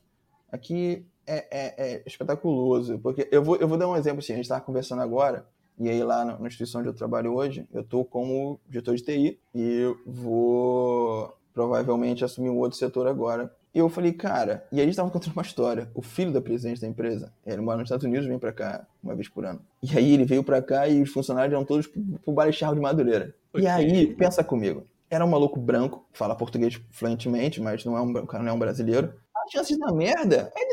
[0.51, 4.37] Aqui é, é- é espetaculoso, porque eu vou, eu vou dar um exemplo assim, a
[4.37, 5.47] gente estava conversando agora,
[5.79, 9.03] e aí lá na, na instituição onde eu trabalho hoje, eu estou como diretor de
[9.03, 13.55] TI e eu vou provavelmente assumir um outro setor agora.
[13.77, 15.91] E eu falei, cara, e aí a gente estava contando uma história.
[15.95, 19.15] O filho da presidente da empresa, ele mora nos Estados Unidos, vem para cá uma
[19.15, 19.61] vez por ano.
[19.83, 22.81] E aí ele veio para cá e os funcionários eram todos pro, pro Baixar de
[22.81, 23.35] Madureira.
[23.55, 28.11] E aí, pensa comigo, era um maluco branco, fala português fluentemente, mas não é um,
[28.13, 29.13] o cara não é um brasileiro.
[29.37, 30.73] A chance dar merda é de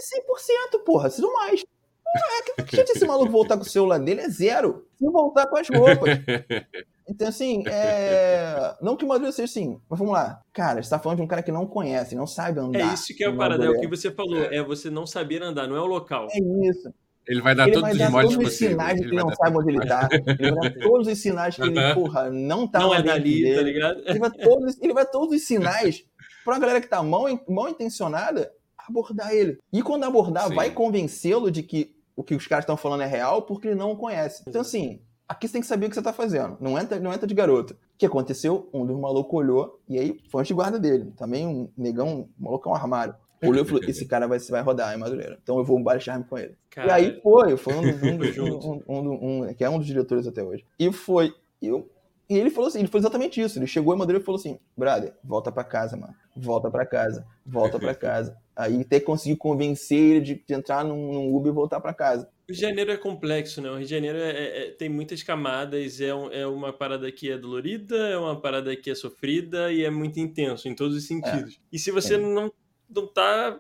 [0.80, 1.62] 100%, porra, se não mais.
[1.62, 4.88] Porra, que, que chance desse maluco voltar com o celular dele é zero.
[4.97, 6.20] Se voltar com as roupas.
[7.08, 8.76] Então, assim, é...
[8.82, 10.41] não que o Madureira seja assim, mas vamos lá.
[10.54, 12.80] Cara, você tá falando de um cara que não conhece, não sabe andar.
[12.80, 15.41] É isso que é a parada, é o que você falou, é você não saber
[15.41, 16.28] andar, não é o local.
[16.32, 16.93] É isso.
[17.26, 18.72] Ele vai dar ele todos vai os modos todos os possíveis.
[18.72, 20.10] sinais de que Ele ele vai não dar sabe onde ele tá.
[20.12, 23.56] Ele vai dar todos os sinais que ele, porra, não tá não é dali, dele.
[23.56, 24.04] tá ligado?
[24.06, 26.04] Ele vai todos, ele vai todos os sinais
[26.43, 29.58] pra galera que tá mal, mal intencionada abordar ele.
[29.72, 30.56] E quando abordar, Sim.
[30.56, 33.91] vai convencê-lo de que o que os caras estão falando é real porque ele não
[33.91, 34.43] o conhece.
[34.47, 36.57] Então, assim, aqui você tem que saber o que você tá fazendo.
[36.59, 37.74] Não entra, não entra de garoto.
[37.74, 38.69] O que aconteceu?
[38.74, 41.11] Um dos malucos olhou e aí foi antes de guarda dele.
[41.17, 43.15] Também um negão, um maluco é um armário.
[43.43, 45.38] Olhou e falou: esse cara vai, vai rodar em Madureira.
[45.43, 46.55] Então eu vou baixar com ele.
[46.69, 49.69] Cara, E aí foi, foi um, dos- um, dos- um, um, um- um- que é
[49.69, 50.63] um dos diretores até hoje.
[50.80, 51.34] E foi.
[51.61, 51.89] E, eu,
[52.34, 53.60] e ele falou assim, ele falou exatamente isso.
[53.60, 56.14] Ele chegou em Madureira e falou assim: brother, volta pra casa, mano.
[56.36, 58.38] Volta pra casa, volta pra casa.
[58.56, 62.26] Aí até conseguir convencer ele de, de entrar num, num Uber e voltar pra casa.
[62.26, 63.70] O Rio de Janeiro é complexo, né?
[63.70, 67.10] O Rio de Janeiro é- é- é- tem muitas camadas, é, um- é uma parada
[67.12, 70.96] que é dolorida, é uma parada que é sofrida e é muito intenso em todos
[70.98, 71.60] os sentidos.
[71.72, 72.18] E se você É.
[72.18, 72.52] não,
[72.90, 73.60] não tá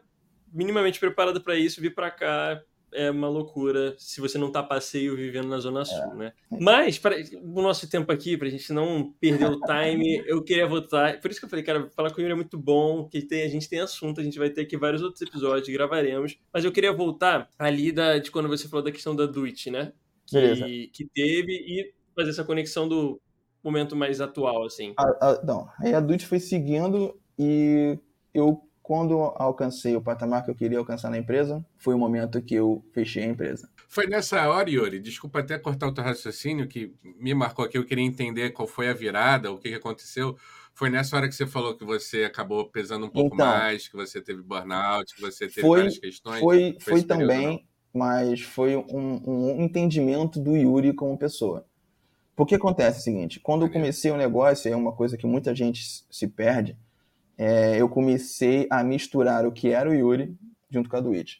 [0.51, 2.61] minimamente preparado para isso, vir para cá
[2.95, 6.33] é uma loucura se você não tá passeio vivendo na Zona Sul, né?
[6.49, 11.19] Mas, para o nosso tempo aqui, pra gente não perder o time, eu queria voltar.
[11.19, 13.43] Por isso que eu falei, cara, falar com o Yuri é muito bom, que tem,
[13.43, 16.37] a gente tem assunto, a gente vai ter aqui vários outros episódios, gravaremos.
[16.53, 19.91] Mas eu queria voltar ali da, de quando você falou da questão da Twitch, né?
[20.31, 20.65] Beleza.
[20.65, 23.19] Que, que teve e fazer essa conexão do
[23.63, 24.93] momento mais atual, assim.
[24.97, 27.97] A- a- não, aí a Dutch foi seguindo e
[28.33, 32.53] eu, quando alcancei o patamar que eu queria alcançar na empresa, foi o momento que
[32.53, 33.69] eu fechei a empresa.
[33.87, 37.85] Foi nessa hora, Yuri, desculpa até cortar o teu raciocínio, que me marcou aqui, eu
[37.85, 40.35] queria entender qual foi a virada, o que, que aconteceu.
[40.73, 43.47] Foi nessa hora que você falou que você acabou pesando um pouco Então.
[43.47, 46.39] mais, que você teve burnout, que você teve Foi- várias questões.
[46.41, 51.65] Foi, foi esse período, também, mas foi um, um entendimento do Yuri como pessoa.
[52.35, 56.03] Porque acontece o seguinte, quando eu comecei o negócio, é uma coisa que muita gente
[56.09, 56.75] se perde,
[57.37, 60.35] é, eu comecei a misturar o que era o Yuri
[60.69, 61.35] junto com a Twitch.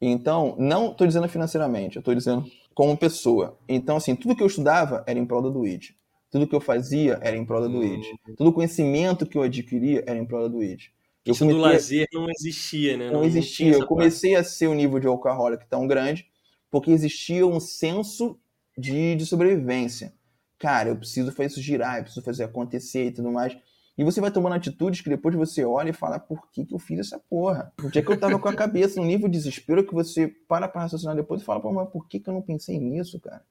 [0.00, 2.44] Então, não estou dizendo financeiramente, eu estou dizendo
[2.74, 3.58] como pessoa.
[3.68, 5.90] Então, assim, tudo que eu estudava era em prol da Twitch.
[6.30, 8.06] Tudo que eu fazia era em prol da Twitch.
[8.06, 8.34] Hum.
[8.36, 10.88] Todo o conhecimento que eu adquiria era em prol da Twitch.
[11.24, 11.60] Eu Isso comecei...
[11.60, 13.06] do lazer não existia, né?
[13.06, 13.72] Não, não existia.
[13.72, 14.46] eu comecei parte.
[14.46, 16.26] a ser o nível de alcoólico tão grande
[16.70, 18.38] porque existia um senso
[18.76, 20.12] de, de sobrevivência.
[20.58, 23.56] Cara, eu preciso fazer isso girar, eu preciso fazer acontecer e tudo mais.
[23.98, 26.78] E você vai tomando atitudes que depois você olha e fala, por que, que eu
[26.78, 27.72] fiz essa porra?
[27.84, 30.68] Onde é que eu tava com a cabeça no nível de desespero que você para
[30.68, 33.42] pra raciocinar depois e fala, pô, mas por que, que eu não pensei nisso, cara?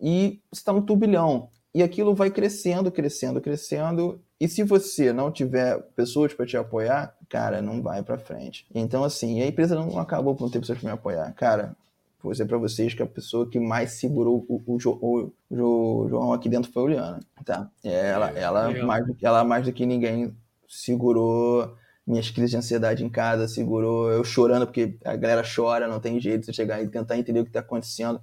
[0.00, 1.48] E você tá no turbilhão.
[1.72, 4.20] E aquilo vai crescendo, crescendo, crescendo.
[4.40, 8.66] E se você não tiver pessoas para te apoiar, cara, não vai para frente.
[8.74, 11.32] Então, assim, a empresa não acabou por não ter pessoas para me apoiar.
[11.34, 11.76] Cara,
[12.20, 16.32] vou dizer para vocês que a pessoa que mais segurou o, o, o, o João
[16.32, 17.70] aqui dentro foi a Juliana, tá?
[17.84, 20.34] Ela, é, ela, mais, ela mais do que ninguém
[20.68, 21.74] segurou
[22.06, 26.18] minhas crises de ansiedade em casa, segurou eu chorando, porque a galera chora, não tem
[26.18, 28.20] jeito de você chegar e tentar entender o que está acontecendo,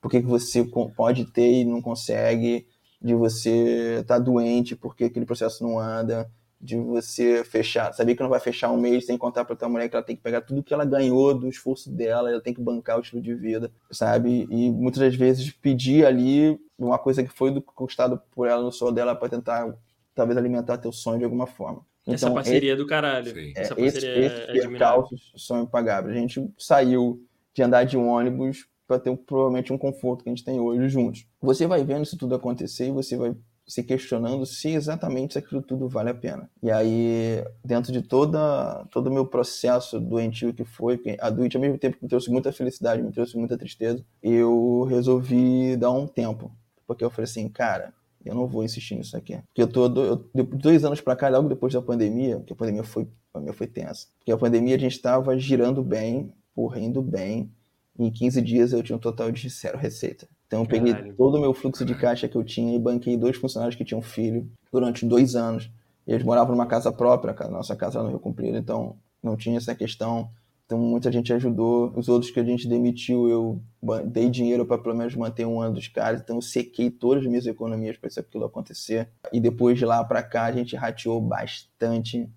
[0.00, 0.64] por que, que você
[0.96, 2.66] pode ter e não consegue,
[3.00, 6.30] de você estar tá doente, porque aquele processo não anda,
[6.60, 9.88] de você fechar, saber que não vai fechar um mês sem contar para tua mulher
[9.88, 12.60] que ela tem que pegar tudo que ela ganhou do esforço dela, ela tem que
[12.60, 14.46] bancar o estilo de vida, sabe?
[14.50, 18.90] E muitas das vezes pedir ali uma coisa que foi conquistado por ela no sol
[18.90, 19.74] dela para tentar
[20.14, 21.84] talvez alimentar teu sonho de alguma forma.
[22.02, 23.34] Então, Essa parceria esse, é do caralho.
[23.34, 23.52] Sim.
[23.54, 26.16] Essa é, parceria esse, esse é percalços são impagáveis.
[26.16, 30.44] A gente saiu de andar de ônibus para ter provavelmente um conforto que a gente
[30.44, 31.26] tem hoje juntos.
[31.40, 33.34] Você vai vendo isso tudo acontecer e você vai
[33.66, 36.48] se questionando se exatamente aquilo tudo vale a pena.
[36.62, 41.60] E aí, dentro de toda, todo o meu processo doentio que foi, a doente ao
[41.60, 46.06] mesmo tempo que me trouxe muita felicidade, me trouxe muita tristeza, eu resolvi dar um
[46.06, 46.52] tempo.
[46.86, 47.92] Porque eu falei assim, cara,
[48.24, 49.36] eu não vou insistir nisso aqui.
[49.48, 52.84] Porque eu tô eu, dois anos para cá, logo depois da pandemia, porque a pandemia
[52.84, 54.06] foi, a pandemia foi tensa.
[54.18, 57.50] Porque a pandemia a gente estava girando bem, porra, indo bem.
[57.98, 60.28] E em 15 dias eu tinha um total de zero receita.
[60.46, 61.14] Então eu peguei Caralho.
[61.14, 64.00] todo o meu fluxo de caixa que eu tinha e banquei dois funcionários que tinham
[64.00, 65.70] filho durante dois anos.
[66.06, 69.74] Eles moravam numa casa própria, a nossa casa no Rio Comprido, então não tinha essa
[69.74, 70.30] questão.
[70.64, 71.92] Então muita gente ajudou.
[71.96, 73.60] Os outros que a gente demitiu, eu
[74.04, 76.20] dei dinheiro para pelo menos manter um ano dos caras.
[76.20, 79.08] Então eu sequei todas as minhas economias para isso aquilo acontecer.
[79.32, 82.28] E depois de lá para cá a gente rateou bastante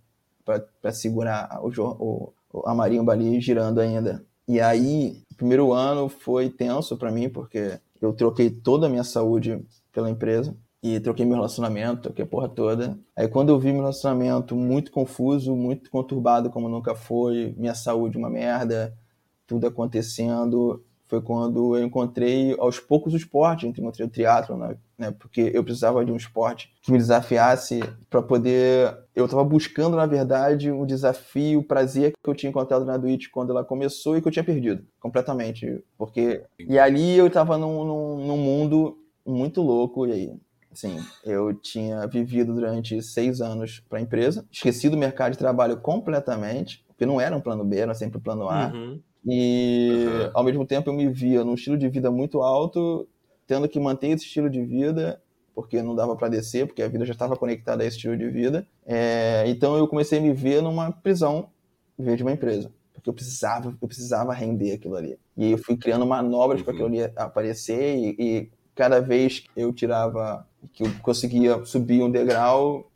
[0.43, 4.23] para segurar o, o, a marimba ali girando ainda.
[4.47, 9.03] E aí, o primeiro ano foi tenso para mim, porque eu troquei toda a minha
[9.03, 12.97] saúde pela empresa e troquei meu relacionamento, troquei a porra toda.
[13.15, 18.17] Aí quando eu vi meu relacionamento muito confuso, muito conturbado como nunca foi, minha saúde
[18.17, 18.97] uma merda,
[19.45, 24.77] tudo acontecendo, foi quando eu encontrei aos poucos o esporte, encontrei o triatlo, né?
[24.95, 25.11] né?
[25.17, 27.79] Porque eu precisava de um esporte que me desafiasse
[28.09, 28.95] para poder.
[29.15, 33.27] Eu estava buscando, na verdade, o desafio, o prazer que eu tinha encontrado na Twitch
[33.31, 35.83] quando ela começou e que eu tinha perdido completamente.
[35.97, 36.43] Porque.
[36.59, 38.95] E ali eu estava num, num, num mundo
[39.25, 40.33] muito louco, e aí
[40.71, 45.77] Sim, eu tinha vivido durante seis anos para a empresa, esqueci do mercado de trabalho
[45.77, 48.67] completamente, porque não era um plano B, era sempre um plano A.
[48.67, 49.01] Uhum.
[49.25, 50.31] E uhum.
[50.33, 53.07] ao mesmo tempo eu me via num estilo de vida muito alto,
[53.45, 55.21] tendo que manter esse estilo de vida,
[55.53, 58.29] porque não dava para descer, porque a vida já estava conectada a esse estilo de
[58.29, 58.65] vida.
[58.85, 61.49] É, então eu comecei a me ver numa prisão
[61.97, 62.71] em vez de uma empresa.
[62.93, 65.17] Porque eu precisava, eu precisava render aquilo ali.
[65.35, 66.65] E eu fui criando manobras uhum.
[66.65, 72.01] para aquilo ali aparecer e, e cada vez que eu tirava, que eu conseguia subir
[72.01, 72.88] um degrau,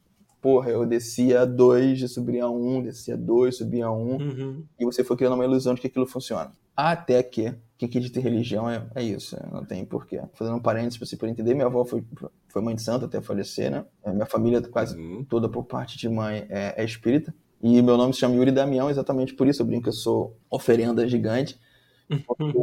[0.44, 4.66] porra, eu descia dois, subia um, descia dois, subia um, uhum.
[4.78, 6.52] e você foi criando uma ilusão de que aquilo funciona.
[6.76, 10.22] Até que, que acredita em religião é, é isso, não tem porquê.
[10.34, 12.04] Fazendo um parênteses pra você poder entender, minha avó foi,
[12.50, 13.86] foi mãe de santo até falecer, né?
[14.04, 15.24] É, minha família quase uhum.
[15.24, 17.34] toda por parte de mãe é, é espírita.
[17.62, 20.38] E meu nome se chama Yuri Damião exatamente por isso, eu brinco que eu sou
[20.50, 21.58] oferenda gigante.
[22.28, 22.58] Porque,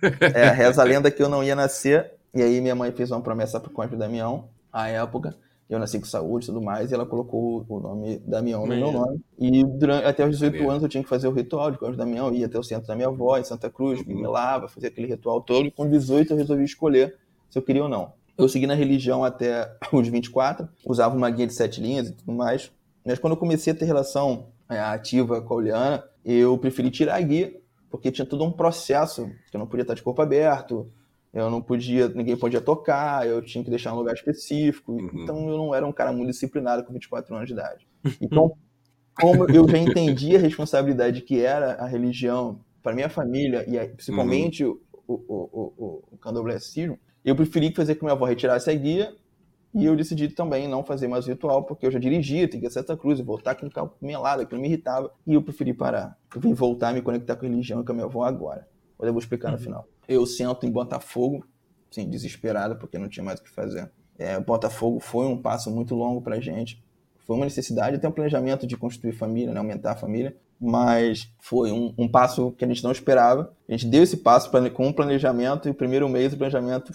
[0.34, 3.20] é, reza a lenda que eu não ia nascer, e aí minha mãe fez uma
[3.20, 5.36] promessa pro Conde Damião, à época,
[5.68, 8.92] eu nasci com saúde e tudo mais, e ela colocou o nome Damião no meu
[8.92, 9.20] nome.
[9.38, 12.32] E durante, até os 18 anos eu tinha que fazer o ritual de Cosme Damião,
[12.32, 14.14] ia até o centro da minha avó, em Santa Cruz, uhum.
[14.14, 17.16] me lava, fazia aquele ritual todo, e com 18 eu resolvi escolher
[17.50, 18.12] se eu queria ou não.
[18.38, 22.32] Eu segui na religião até os 24, usava uma guia de sete linhas e tudo
[22.32, 22.70] mais,
[23.04, 27.16] mas quando eu comecei a ter relação é, ativa com a Uliana, eu preferi tirar
[27.16, 27.54] a guia,
[27.90, 30.90] porque tinha todo um processo, que eu não podia estar de corpo aberto,
[31.32, 34.92] eu não podia, ninguém podia tocar, eu tinha que deixar um lugar específico.
[34.92, 35.22] Uhum.
[35.22, 37.86] Então eu não era um cara muito disciplinado com 24 anos de idade.
[38.20, 38.56] Então,
[39.14, 44.64] como eu já entendi a responsabilidade que era a religião para minha família e principalmente
[44.64, 44.78] uhum.
[45.08, 46.18] o, o, o, o
[47.24, 49.14] Eu preferi fazer com que minha avó retirasse a guia
[49.74, 52.66] e eu decidi também não fazer mais o ritual, porque eu já dirigia, tinha que
[52.66, 55.12] ir a Santa Cruz, voltar com o carro melado, aquilo me irritava.
[55.26, 56.16] E eu preferi parar.
[56.34, 58.66] Eu vim voltar me conectar com a religião e com a minha avó agora.
[58.98, 59.62] Eu vou explicar no uhum.
[59.62, 59.88] final.
[60.08, 61.46] Eu sento em Botafogo,
[61.90, 63.90] sim, desesperado, porque não tinha mais o que fazer.
[64.18, 66.82] É, Botafogo foi um passo muito longo pra gente.
[67.26, 71.70] Foi uma necessidade, até um planejamento de construir família, né, aumentar a família mas foi
[71.70, 73.52] um, um, passo que a gente não esperava.
[73.68, 76.92] A gente deu esse passo com um planejamento e o primeiro mês o planejamento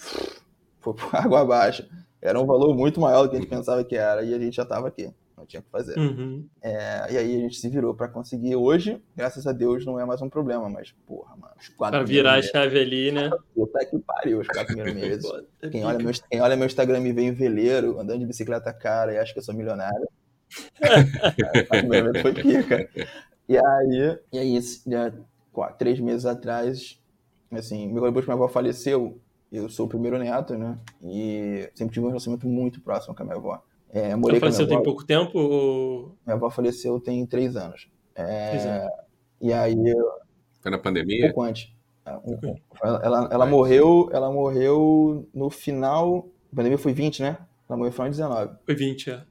[0.80, 1.88] foi por água abaixo.
[2.20, 4.56] Era um valor muito maior do que a gente pensava que era e a gente
[4.56, 5.10] já estava aqui.
[5.42, 5.98] Não tinha o que fazer.
[5.98, 6.46] Uhum.
[6.62, 8.54] É, e aí a gente se virou para conseguir.
[8.54, 11.52] Hoje, graças a Deus, não é mais um problema, mas, porra, mano.
[11.58, 13.28] Os quatro pra virar a chave ali, né?
[13.52, 15.32] Puta que pariu, os quatro primeiros meses.
[15.72, 19.12] quem, olha meu, quem olha meu Instagram me vê em veleiro, andando de bicicleta cara
[19.12, 20.08] e acha que eu sou milionário.
[22.22, 22.88] foi pica.
[23.48, 25.12] E aí, e aí já,
[25.52, 27.00] quatro, três meses atrás,
[27.50, 29.20] assim, depois que minha avó faleceu,
[29.50, 30.78] eu sou o primeiro neto, né?
[31.02, 33.60] E sempre tive um relacionamento muito próximo com a minha avó.
[33.92, 35.38] É, morei Ela faleceu tem pouco tempo?
[35.38, 36.16] Ou...
[36.24, 37.88] Minha avó faleceu tem três anos.
[38.14, 38.88] É,
[39.40, 39.76] E aí.
[40.60, 41.26] Foi na pandemia?
[41.26, 41.70] Um pouco antes.
[42.04, 42.18] É,
[42.82, 46.28] ela, ela, ela morreu, ela morreu no final.
[46.52, 47.38] A pandemia foi 20, né?
[47.68, 48.54] Ela morreu no final de 19.
[48.64, 49.22] Foi 20, é.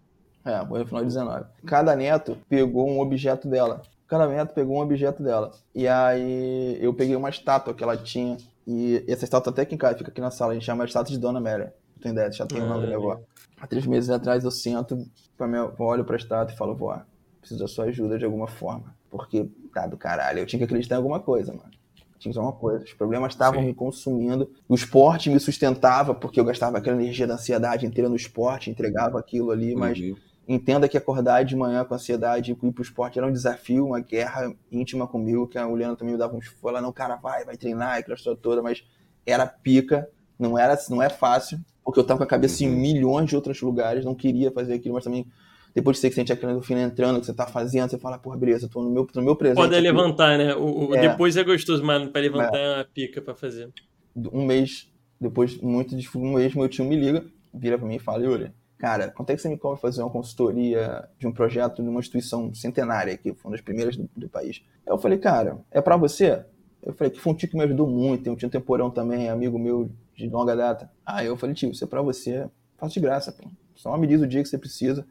[0.46, 1.46] É, morreu no final de 19.
[1.66, 3.82] Cada neto pegou um objeto dela
[4.12, 5.52] cada neto pegou um objeto dela.
[5.74, 8.36] E aí eu peguei uma estátua que ela tinha.
[8.68, 10.90] E essa estátua até aqui em casa, fica aqui na sala, a gente chama de
[10.90, 11.64] estátua de Dona Mary.
[11.64, 13.22] Não tem ideia, já tem o nome da minha avó.
[13.62, 14.98] Há três meses atrás eu sento,
[15.38, 17.02] pra minha, olho pra estátua e falo, vó,
[17.40, 18.96] preciso da sua ajuda de alguma forma.
[19.10, 21.70] Porque tá do caralho, eu tinha que acreditar em alguma coisa, mano.
[22.18, 22.84] Tinha que fazer uma coisa.
[22.84, 24.52] Os problemas estavam me consumindo.
[24.68, 29.20] O esporte me sustentava, porque eu gastava aquela energia da ansiedade inteira no esporte, entregava
[29.20, 30.16] aquilo ali, mas uhum
[30.48, 34.00] Entenda que acordar de manhã com ansiedade e ir pro esporte era um desafio, uma
[34.00, 37.56] guerra íntima comigo, que a Juliana também me dava uns ela não, cara, vai, vai
[37.56, 38.84] treinar, aquela história toda, mas
[39.26, 41.60] era pica, não era, não é fácil,
[41.92, 42.70] porque eu tava com a cabeça uhum.
[42.70, 45.28] em milhões de outros lugares, não queria fazer aquilo, mas também
[45.76, 48.38] depois de você que sente aquele endorfina entrando, que você tá fazendo, você fala, porra,
[48.38, 49.58] beleza, tô no meu, no meu presente.
[49.58, 50.56] Pode levantar, né?
[50.56, 52.64] O, é, depois é gostoso, mas para levantar é.
[52.64, 53.70] é uma pica para fazer.
[54.16, 54.90] Um mês,
[55.20, 58.52] depois muito de um mês, meu tio me liga, vira para mim e fala, Yuri,
[58.78, 62.00] cara, quanto é que você me cobra fazer uma consultoria de um projeto de uma
[62.00, 64.62] instituição centenária, que foi uma das primeiras do, do país?
[64.88, 66.44] Eu falei, cara, é para você?
[66.84, 69.30] Eu falei, que foi um tio que me ajudou muito, tem um tio temporão também,
[69.30, 70.92] amigo meu de longa data.
[71.06, 73.48] Ah, eu falei, tio, isso é pra você, faço de graça, pô.
[73.76, 75.06] Só me diz o dia que você precisa,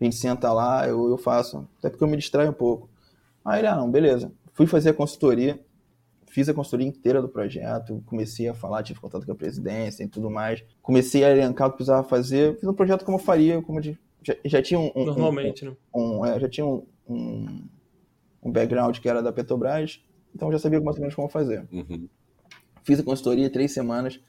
[0.00, 2.88] a gente senta lá, eu, eu faço, até porque eu me distraio um pouco.
[3.44, 4.32] Aí ele, ah, não, beleza.
[4.52, 5.60] Fui fazer a consultoria,
[6.26, 10.08] fiz a consultoria inteira do projeto, comecei a falar, tive contato com a presidência e
[10.08, 10.64] tudo mais.
[10.82, 13.98] Comecei a elencar o que precisava fazer, fiz um projeto como eu faria, como de,
[14.22, 15.76] já, já, tinha um, um normalmente, um, né?
[15.94, 16.84] Um, é, já tinha um,
[18.42, 20.02] um, background que era da Petrobras,
[20.34, 21.66] então já sabia mais ou menos como fazer.
[21.72, 22.08] Uhum.
[22.82, 24.20] Fiz a consultoria três semanas.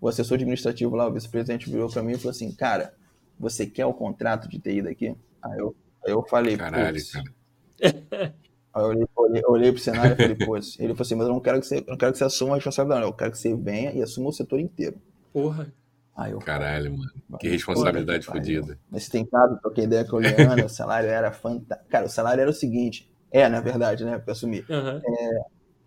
[0.00, 2.94] O assessor administrativo lá, o vice-presidente, virou para mim e falou assim: Cara,
[3.38, 5.16] você quer o contrato de TI daqui?
[5.42, 8.34] Aí eu, aí eu falei: Caralho, cara.
[8.74, 11.32] Aí eu olhei, olhei, olhei pro cenário e falei, pô, ele falou assim, mas eu
[11.32, 13.08] não quero que você, não quero que você assuma a responsabilidade, não.
[13.08, 14.96] Eu quero que você venha e assuma o setor inteiro.
[15.32, 15.72] Porra.
[16.16, 17.10] Aí eu, Caralho, mano.
[17.38, 18.78] Que responsabilidade fodida.
[18.90, 21.88] Mas tem caso, troquei ideia com a Leana, o salário era fantástico.
[21.88, 23.08] Cara, o salário era o seguinte.
[23.30, 24.18] É, na verdade, né?
[24.18, 24.64] Pra assumir.
[24.68, 25.00] Uhum.
[25.04, 25.40] É,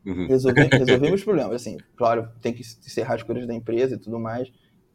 [0.07, 0.27] uhum.
[0.27, 1.55] resolver, resolvemos os problemas.
[1.55, 4.51] Assim, claro, tem que encerrar as coisas da empresa e tudo mais.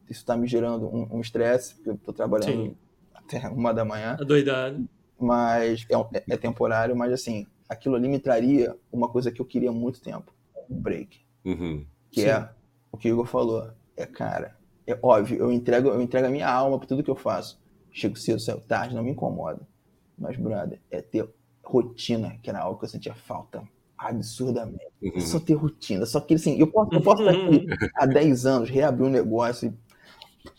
[0.09, 2.77] Isso tá me gerando um estresse, um porque eu tô trabalhando Sim.
[3.15, 4.17] até uma da manhã.
[4.21, 4.89] Adoidado.
[5.19, 9.47] Mas é, é, é temporário, mas assim, aquilo ali me traria uma coisa que eu
[9.47, 10.35] queria há muito tempo,
[10.69, 11.21] um break.
[11.45, 11.87] Uhum.
[12.11, 12.29] Que Sim.
[12.29, 12.49] é
[12.91, 13.71] o que o Igor falou.
[13.97, 14.57] É, cara,
[14.87, 17.61] é óbvio, eu entrego, eu entrego a minha alma para tudo que eu faço.
[17.93, 19.61] Chego cedo, saio tarde, não me incomoda.
[20.19, 21.29] Mas, brother, é ter
[21.63, 23.63] rotina, que era algo que eu sentia falta
[24.09, 24.93] absurdamente.
[25.03, 25.21] Uhum.
[25.21, 26.07] Só ter rotina.
[26.07, 29.77] Só que, assim, eu posso, eu posso estar aqui há 10 anos, reabrir um negócio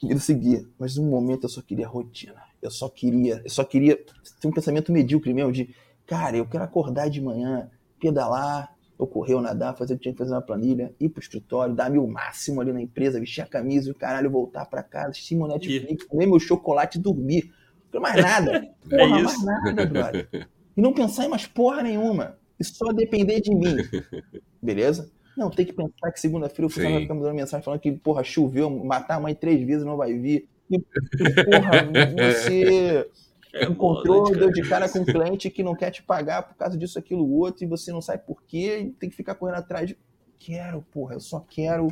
[0.02, 0.68] e, seguir.
[0.78, 2.42] Mas no momento eu só queria rotina.
[2.62, 3.98] Eu só queria, eu só queria
[4.40, 5.74] ter um pensamento medíocre mesmo de
[6.06, 7.70] Cara, eu quero acordar de manhã,
[8.00, 11.22] pedalar, ou correr ou nadar, fazer o que tinha que fazer na planilha, ir pro
[11.22, 14.84] escritório, dar meu máximo ali na empresa, vestir a camisa e o caralho, voltar para
[14.84, 17.52] casa, assistir meu Netflix, comer meu chocolate e dormir.
[17.94, 18.74] Não mais nada.
[18.92, 20.48] É porra, é mais nada, brother.
[20.76, 22.38] E não pensar em mais porra nenhuma.
[22.60, 23.78] E só depender de mim.
[24.62, 25.12] Beleza?
[25.36, 27.92] Não, tem que pensar que segunda-feira o funcionário vai ficar me dando mensagem falando que,
[27.92, 30.48] porra, choveu, matar a mãe três vezes não vai vir.
[30.70, 33.08] E, porra, você
[33.54, 36.78] é encontrou, deu de cara com um cliente que não quer te pagar por causa
[36.78, 39.88] disso, aquilo, outro, e você não sabe por quê, e tem que ficar correndo atrás
[39.88, 39.98] de.
[40.40, 41.88] Quero, porra, eu só quero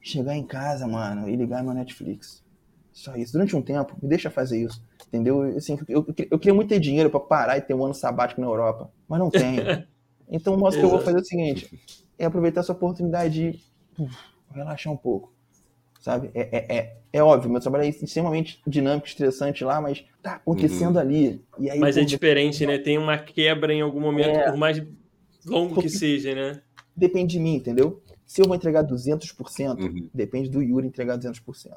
[0.00, 2.42] chegar em casa, mano, e ligar meu Netflix.
[2.92, 3.32] Só isso.
[3.32, 4.82] Durante um tempo, me deixa fazer isso.
[5.10, 5.42] Entendeu?
[5.56, 8.46] Assim, eu, eu queria muito ter dinheiro para parar e ter um ano sabático na
[8.46, 9.62] Europa, mas não tenho.
[10.32, 11.68] Então, o modo que eu vou fazer é o seguinte:
[12.16, 13.60] é aproveitar essa oportunidade de
[13.98, 14.16] uf,
[14.54, 15.34] relaxar um pouco.
[15.98, 16.30] sabe?
[16.32, 20.94] É, é, é, é, óbvio, meu trabalho é extremamente dinâmico, estressante lá, mas tá acontecendo
[20.94, 21.02] uhum.
[21.02, 21.44] ali.
[21.68, 22.78] Aí, mas é diferente, né?
[22.78, 24.50] Tem uma quebra em algum momento, é...
[24.50, 24.80] por mais
[25.44, 26.62] longo que seja, né?
[26.94, 28.00] Depende de mim, entendeu?
[28.24, 30.08] Se eu vou entregar 200%, uhum.
[30.14, 31.72] depende do Yuri entregar 200%.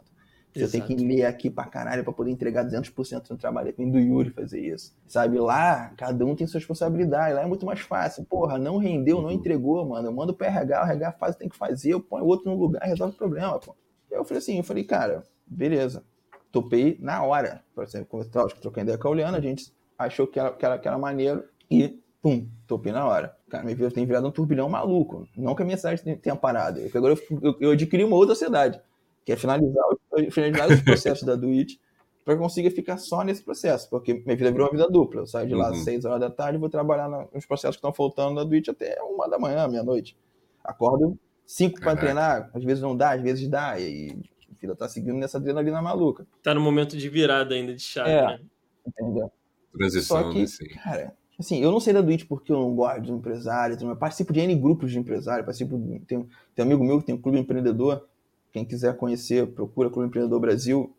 [0.53, 3.67] Você tem que ler aqui pra caralho pra poder entregar 200% no trabalho.
[3.67, 4.95] Depende do Yuri fazer isso.
[5.07, 5.39] Sabe?
[5.39, 7.33] Lá, cada um tem sua responsabilidade.
[7.33, 8.23] Lá é muito mais fácil.
[8.25, 9.31] Porra, não rendeu, não uhum.
[9.31, 10.07] entregou, mano.
[10.07, 11.93] Eu mando pro RH, o RH faz, tem que fazer.
[11.93, 13.75] Eu ponho o outro no lugar, resolve o problema, pô.
[14.11, 16.03] Eu falei assim, eu falei, cara, beleza.
[16.51, 17.63] Topei na hora.
[17.73, 20.77] Por exemplo, que troquei ideia com a Uliana, a gente achou que era, que era,
[20.77, 23.35] que era maneiro e, pum, topei na hora.
[23.49, 25.27] Cara, me tem virado um turbilhão maluco.
[25.35, 26.79] Não que a minha cidade tenha parado.
[26.79, 28.79] Eu, agora eu, eu, eu adquiri uma outra cidade
[29.25, 29.83] que é finalizar,
[30.31, 31.79] finalizar os processos da Duit
[32.23, 35.21] para conseguir ficar só nesse processo, porque minha vida virou uma vida dupla.
[35.21, 35.83] Eu saio de lá às uhum.
[35.83, 38.97] 6 horas da tarde e vou trabalhar nos processos que estão faltando da Duit até
[39.01, 40.17] uma da manhã, meia-noite.
[40.63, 44.19] Acordo 5 para treinar, às vezes não dá, às vezes dá, e aí
[44.49, 46.25] a vida tá seguindo nessa adrenalina maluca.
[46.41, 48.39] Tá no momento de virada ainda de chave, é, né?
[48.87, 49.31] Entendeu?
[49.77, 50.67] Transição, Só que, né, assim.
[50.69, 54.31] cara, assim, eu não sei da Duit porque eu não gosto de empresário, eu participo
[54.31, 57.37] de N grupos de empresário, participo, tem, tem um amigo meu que tem um clube
[57.37, 58.07] empreendedor,
[58.53, 60.95] quem quiser conhecer, procura Clube Empreendedor Brasil.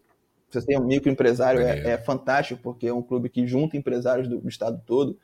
[0.51, 4.41] Você tem um microempresário, é, é fantástico, porque é um clube que junta empresários do,
[4.41, 5.17] do, estado todo,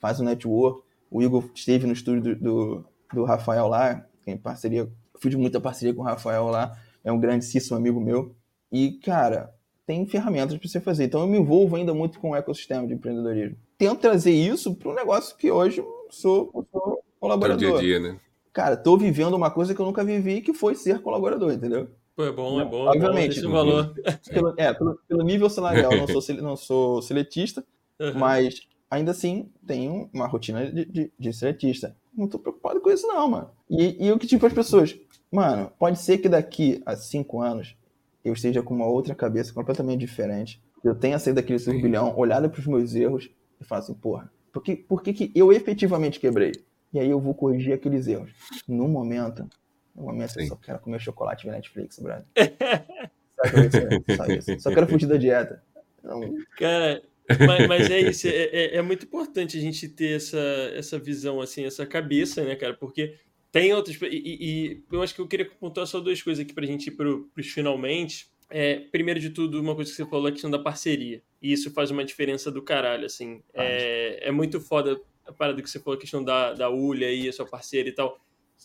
[0.00, 0.82] faz um network.
[1.08, 2.84] O Igor esteve no estúdio do, do,
[3.14, 7.76] do Rafael lá, em parceria, fiz muita parceria com o Rafael lá, é um grandíssimo
[7.76, 8.34] amigo meu.
[8.70, 9.54] E, cara,
[9.86, 11.04] tem ferramentas para você fazer.
[11.04, 13.56] Então eu me envolvo ainda muito com o ecossistema de empreendedorismo.
[13.78, 17.58] Tento trazer isso para um negócio que hoje sou, sou colaborador.
[17.58, 18.20] Para o dia a dia, né?
[18.56, 21.90] Cara, tô vivendo uma coisa que eu nunca vivi, que foi ser colaborador, entendeu?
[22.16, 22.86] Pô, é bom, é bom.
[22.86, 23.42] Obviamente.
[23.42, 23.94] Bom, valor.
[24.30, 27.62] Pelo, é, pelo, pelo, nível salarial, não sou, não sou seletista,
[28.00, 28.14] uhum.
[28.14, 31.94] mas ainda assim tenho uma rotina de, de, de, seletista.
[32.16, 33.50] Não tô preocupado com isso, não, mano.
[33.68, 34.98] E, e eu que para as pessoas,
[35.30, 37.76] mano, pode ser que daqui a cinco anos
[38.24, 40.62] eu esteja com uma outra cabeça completamente diferente.
[40.82, 43.28] Eu tenha saído daquele turbilhão, olhado para os meus erros
[43.60, 46.52] e falar assim, porra, por que, por que, que eu efetivamente quebrei?
[46.96, 48.30] E aí eu vou corrigir aqueles erros.
[48.66, 49.46] No momento,
[49.94, 50.44] no momento Sim.
[50.44, 52.24] eu só quero comer chocolate e Netflix, brother.
[54.16, 55.62] só, isso, só quero fugir da dieta.
[56.02, 56.34] Não...
[56.56, 57.02] Cara,
[57.46, 60.38] mas, mas, é isso, é, é, é, muito importante a gente ter essa,
[60.74, 62.72] essa visão, assim, essa cabeça, né, cara?
[62.72, 63.16] Porque
[63.52, 64.00] tem outras.
[64.00, 66.92] E, e, eu acho que eu queria pontuar só duas coisas aqui pra gente ir
[66.92, 68.30] pro, pros finalmente.
[68.48, 71.20] É, primeiro de tudo, uma coisa que você falou, a questão da parceria.
[71.42, 73.42] E isso faz uma diferença do caralho, assim.
[73.52, 77.28] É, é muito foda a parada que você falou, a questão da, da Ulha aí,
[77.28, 78.18] a sua parceira e tal.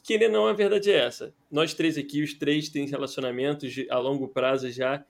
[0.03, 1.33] Querendo não, a verdade é essa.
[1.51, 5.03] Nós três aqui, os três têm relacionamentos a longo prazo já,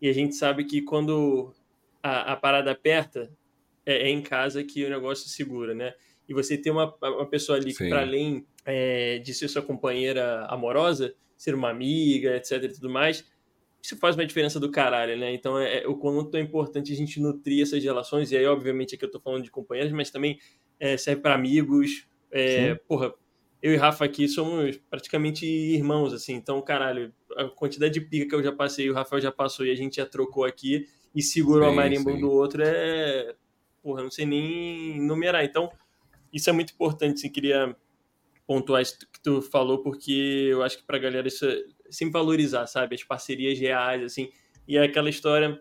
[0.00, 1.54] e a gente sabe que quando
[2.02, 3.30] a, a parada aperta,
[3.84, 5.94] é, é, em casa que o negócio segura, né?
[6.28, 10.44] E você ter uma, uma pessoa ali que, para além é, de ser sua companheira
[10.46, 13.24] amorosa, ser uma amiga, etc e tudo mais,
[13.80, 15.32] isso faz uma diferença do caralho, né?
[15.32, 18.96] Então, é, é, o quanto é importante a gente nutrir essas relações, e aí, obviamente,
[18.96, 20.40] aqui eu tô falando de companheiros, mas também
[20.78, 22.06] é, serve para amigos.
[22.30, 23.14] É, porra,
[23.62, 26.34] eu e Rafa aqui somos praticamente irmãos, assim.
[26.34, 29.70] Então, caralho, a quantidade de pica que eu já passei, o Rafael já passou e
[29.70, 33.34] a gente já trocou aqui e segurou sim, a marimba um do outro é.
[33.82, 35.44] Porra, não sei nem numerar.
[35.44, 35.70] Então,
[36.32, 37.74] isso é muito importante, assim, queria
[38.46, 42.66] pontuar isso que tu falou, porque eu acho que pra galera isso é sempre valorizar,
[42.66, 42.94] sabe?
[42.94, 44.30] As parcerias reais, assim.
[44.68, 45.60] E é aquela história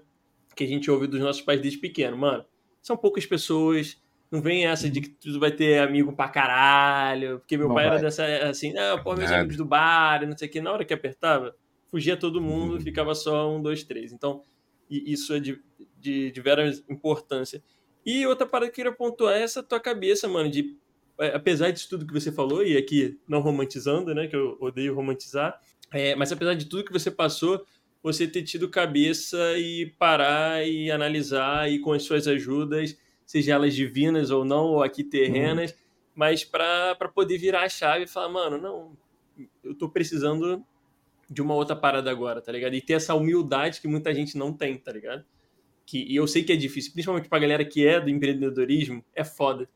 [0.56, 2.18] que a gente ouve dos nossos pais desde pequeno.
[2.18, 2.46] Mano,
[2.82, 4.02] são poucas pessoas,
[4.36, 7.40] não vem essa de que tu vai ter amigo pra caralho.
[7.40, 7.96] Porque meu não pai vai.
[7.96, 9.38] era dessa, assim, não, pô, meus Nada.
[9.38, 10.62] amigos do bar, não sei o que.
[10.62, 11.56] Na hora que apertava,
[11.90, 12.82] fugia todo mundo, uhum.
[12.82, 14.12] ficava só um, dois, três.
[14.12, 14.42] Então,
[14.90, 15.62] isso é de,
[16.00, 17.64] de, de vera importância.
[18.06, 20.78] E outra parada que eu queria pontuar é essa tua cabeça, mano, de
[21.18, 24.94] é, apesar de tudo que você falou, e aqui não romantizando, né, que eu odeio
[24.94, 25.60] romantizar,
[25.92, 27.66] é, mas apesar de tudo que você passou,
[28.04, 33.74] você ter tido cabeça e parar e analisar e com as suas ajudas seja elas
[33.74, 35.78] divinas ou não, ou aqui terrenas, uhum.
[36.16, 38.98] mas para poder virar a chave e falar, mano, não,
[39.64, 40.64] eu tô precisando
[41.30, 42.74] de uma outra parada agora, tá ligado?
[42.76, 45.26] E ter essa humildade que muita gente não tem, tá ligado?
[45.86, 49.24] Que, e eu sei que é difícil, principalmente pra galera que é do empreendedorismo, é
[49.24, 49.68] foda.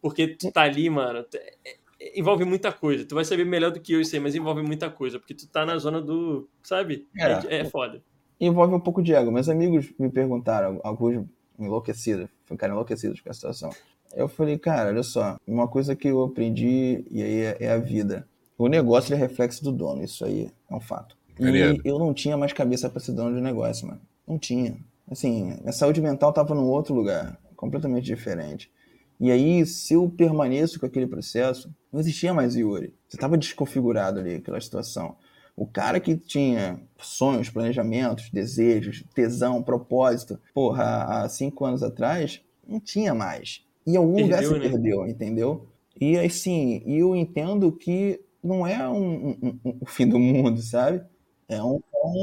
[0.00, 3.04] Porque tu tá ali, mano, é, é, envolve muita coisa.
[3.04, 5.66] Tu vai saber melhor do que eu sei, mas envolve muita coisa, porque tu tá
[5.66, 7.06] na zona do, sabe?
[7.16, 8.02] É, é, é foda.
[8.40, 9.30] Envolve um pouco de ego.
[9.30, 11.26] Meus amigos me perguntaram, alguns
[11.58, 13.70] enlouquecidos, ficaram enlouquecidos com a situação.
[14.14, 17.78] Eu falei, cara, olha só, uma coisa que eu aprendi e aí é, é a
[17.78, 18.26] vida.
[18.58, 21.16] O negócio é reflexo do dono, isso aí é um fato.
[21.38, 24.00] E eu não tinha mais cabeça para ser dono de negócio, mano.
[24.26, 24.76] Não tinha.
[25.10, 28.70] Assim, minha saúde mental tava num outro lugar, completamente diferente.
[29.18, 32.94] E aí, se eu permaneço com aquele processo, não existia mais Yuri.
[33.08, 35.16] Você tava desconfigurado ali, aquela situação.
[35.60, 42.80] O cara que tinha sonhos, planejamentos, desejos, tesão, propósito, porra, há cinco anos atrás, não
[42.80, 43.62] tinha mais.
[43.86, 44.68] E em algum perdeu, lugar se né?
[44.70, 45.68] perdeu, entendeu?
[46.00, 51.02] E assim, eu entendo que não é um, um, um, o fim do mundo, sabe?
[51.46, 51.78] É um,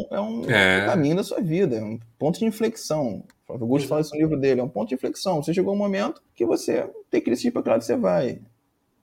[0.09, 0.87] é um, é.
[0.87, 3.23] caminho da sua vida, é um ponto de inflexão.
[3.47, 5.43] O Augusto fala isso no livro dele, é um ponto de inflexão.
[5.43, 8.41] Você chegou um momento que você tem que decidir para que lado você vai.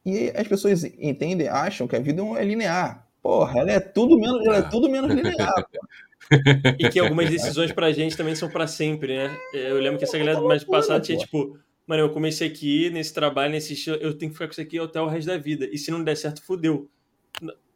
[0.04, 3.03] E as pessoas entendem, acham que a vida é linear.
[3.24, 5.66] Porra, ela é tudo menos, ela é tudo menos linear.
[6.78, 9.34] e que algumas decisões pra gente também são para sempre, né?
[9.54, 13.52] Eu lembro que essa galera mais passada tinha tipo, mano, eu comecei aqui nesse trabalho,
[13.52, 15.66] nesse estilo, eu tenho que ficar com isso aqui até o resto da vida.
[15.72, 16.90] E se não der certo, fudeu.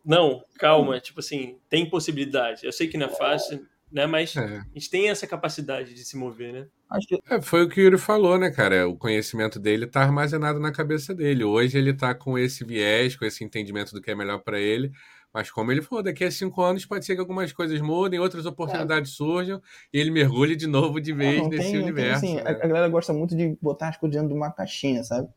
[0.05, 2.67] Não, calma, tipo assim, tem possibilidade.
[2.67, 4.05] Eu sei que não é fácil, né?
[4.05, 4.41] Mas é.
[4.43, 6.67] a gente tem essa capacidade de se mover, né?
[7.09, 7.19] Que...
[7.27, 8.87] É, foi o que o Yuri falou, né, cara?
[8.87, 11.43] O conhecimento dele tá armazenado na cabeça dele.
[11.43, 14.93] Hoje ele tá com esse viés, com esse entendimento do que é melhor para ele.
[15.33, 18.47] Mas como ele falou, daqui a cinco anos pode ser que algumas coisas mudem, outras
[18.47, 19.15] oportunidades é.
[19.15, 19.63] surjam
[19.93, 22.21] e ele mergulhe de novo de vez não, nesse tem, universo.
[22.23, 22.51] Tem, assim, né?
[22.51, 25.29] a, galera gosta muito de botar as coisas dentro de uma caixinha, sabe?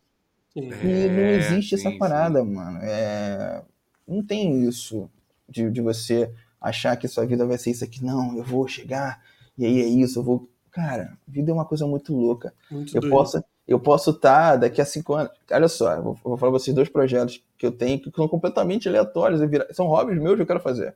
[0.56, 2.52] É, e não existe sim, essa parada, sim.
[2.52, 2.80] mano.
[2.82, 3.62] É...
[4.08, 5.10] Não tem isso
[5.48, 8.04] de, de você achar que sua vida vai ser isso aqui.
[8.04, 9.22] Não, eu vou chegar
[9.58, 10.50] e aí é isso, eu vou.
[10.72, 12.54] Cara, vida é uma coisa muito louca.
[12.70, 15.32] Muito eu posso eu posso estar tá daqui a cinco anos.
[15.52, 18.12] Olha só, eu vou, eu vou falar pra vocês dois projetos que eu tenho que
[18.16, 19.42] são completamente aleatórios.
[19.72, 20.96] São hobbies meus que eu quero fazer.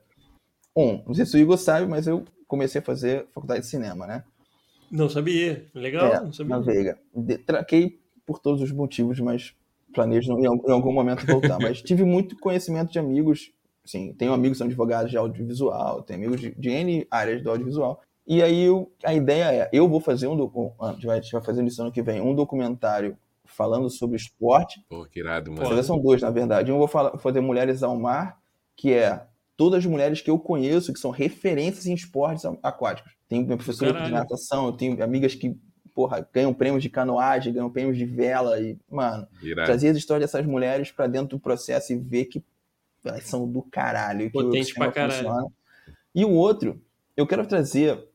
[0.76, 4.06] Um, não sei se o Igor sabe, mas eu comecei a fazer faculdade de cinema,
[4.06, 4.24] né?
[4.90, 5.64] Não sabia.
[5.74, 6.56] Legal, é, não sabia.
[6.56, 6.98] Na Veiga.
[7.14, 9.54] De, traquei por todos os motivos, mas
[9.94, 11.58] planejo em, em algum momento voltar.
[11.58, 13.50] mas tive muito conhecimento de amigos.
[13.84, 17.50] Sim, tenho amigos que são advogados de audiovisual, tenho amigos de, de N áreas do
[17.50, 18.02] audiovisual.
[18.26, 21.64] E aí eu, a ideia é, eu vou fazer um a gente vai, vai fazer
[21.64, 24.84] isso ano que vem, um documentário falando sobre esporte.
[24.88, 25.82] Pô, que irado, mano.
[25.82, 26.70] São dois, na verdade.
[26.70, 28.38] Um eu vou falar, fazer Mulheres ao Mar,
[28.74, 29.24] que é
[29.56, 33.12] todas as mulheres que eu conheço que são referências em esportes aquáticos.
[33.28, 34.12] Tenho minha professora Caralho.
[34.12, 35.56] de natação, eu tenho amigas que
[35.94, 39.66] porra, ganham prêmios de canoagem, ganham prêmios de vela e, mano, Irado.
[39.66, 42.44] trazer as histórias dessas mulheres para dentro do processo e ver que
[43.02, 44.30] elas são do caralho.
[44.30, 45.14] Potente que pra caralho.
[45.14, 45.46] Funciona.
[46.14, 46.82] E o outro,
[47.16, 48.06] eu quero trazer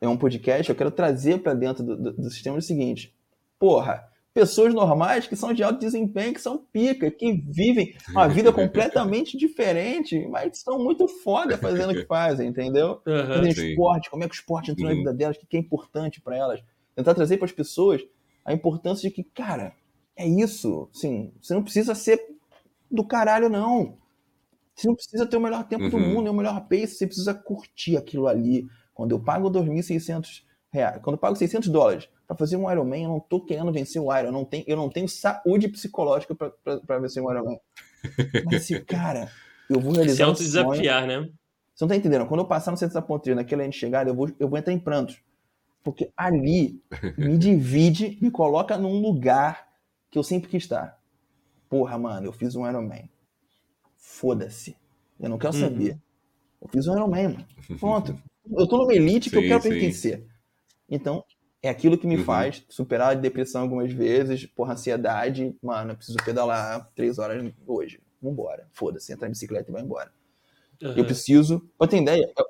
[0.00, 3.14] é um podcast, eu quero trazer para dentro do, do, do, sistema o seguinte:
[3.58, 8.52] porra, pessoas normais que são de alto desempenho, que são pica, que vivem uma vida
[8.52, 13.02] completamente diferente, mas são muito foda fazendo o que fazem, entendeu?
[13.06, 14.94] Uhum, Fazendo esporte, como é que o esporte entrou uhum.
[14.94, 16.62] na vida delas, o que é importante para elas.
[16.94, 18.02] Tentar trazer para as pessoas
[18.44, 19.74] a importância de que, cara,
[20.16, 20.88] é isso.
[20.92, 22.20] Sim, você não precisa ser
[22.90, 23.98] do caralho, não.
[24.74, 25.90] Você não precisa ter o melhor tempo uhum.
[25.90, 28.66] do mundo, nem o melhor pace, você precisa curtir aquilo ali
[29.00, 33.08] quando eu pago 2.600 reais, quando eu pago 600 dólares para fazer um Ironman, eu
[33.08, 36.98] não tô querendo vencer o Iron, eu não tenho, eu não tenho saúde psicológica para
[36.98, 37.58] vencer um Ironman.
[38.44, 39.30] Mas se, cara,
[39.70, 41.30] eu vou realizar Se auto-desafiar, né?
[41.74, 42.26] Você não tá entendendo?
[42.26, 44.74] Quando eu passar no centro da ponteira, naquela de chegada, eu vou, eu vou entrar
[44.74, 45.18] em prantos.
[45.82, 46.78] Porque ali
[47.16, 49.66] me divide, me coloca num lugar
[50.10, 51.00] que eu sempre quis estar.
[51.70, 53.08] Porra, mano, eu fiz um Ironman.
[53.96, 54.76] Foda-se.
[55.18, 55.60] Eu não quero uhum.
[55.60, 55.98] saber.
[56.60, 57.46] Eu fiz um Ironman, mano.
[57.80, 58.14] Ponto.
[58.56, 60.24] Eu tô numa elite sim, que eu quero pertencer.
[60.88, 61.24] Então,
[61.62, 62.24] é aquilo que me uhum.
[62.24, 65.54] faz superar a depressão algumas vezes, porra, ansiedade.
[65.62, 68.00] Mano, eu preciso pedalar três horas hoje.
[68.20, 68.66] Vambora.
[68.72, 70.10] Foda-se, entra na bicicleta e vai embora.
[70.82, 70.94] Uhum.
[70.96, 71.62] Eu preciso.
[71.80, 72.30] Eu tenho ideia.
[72.36, 72.44] Eu...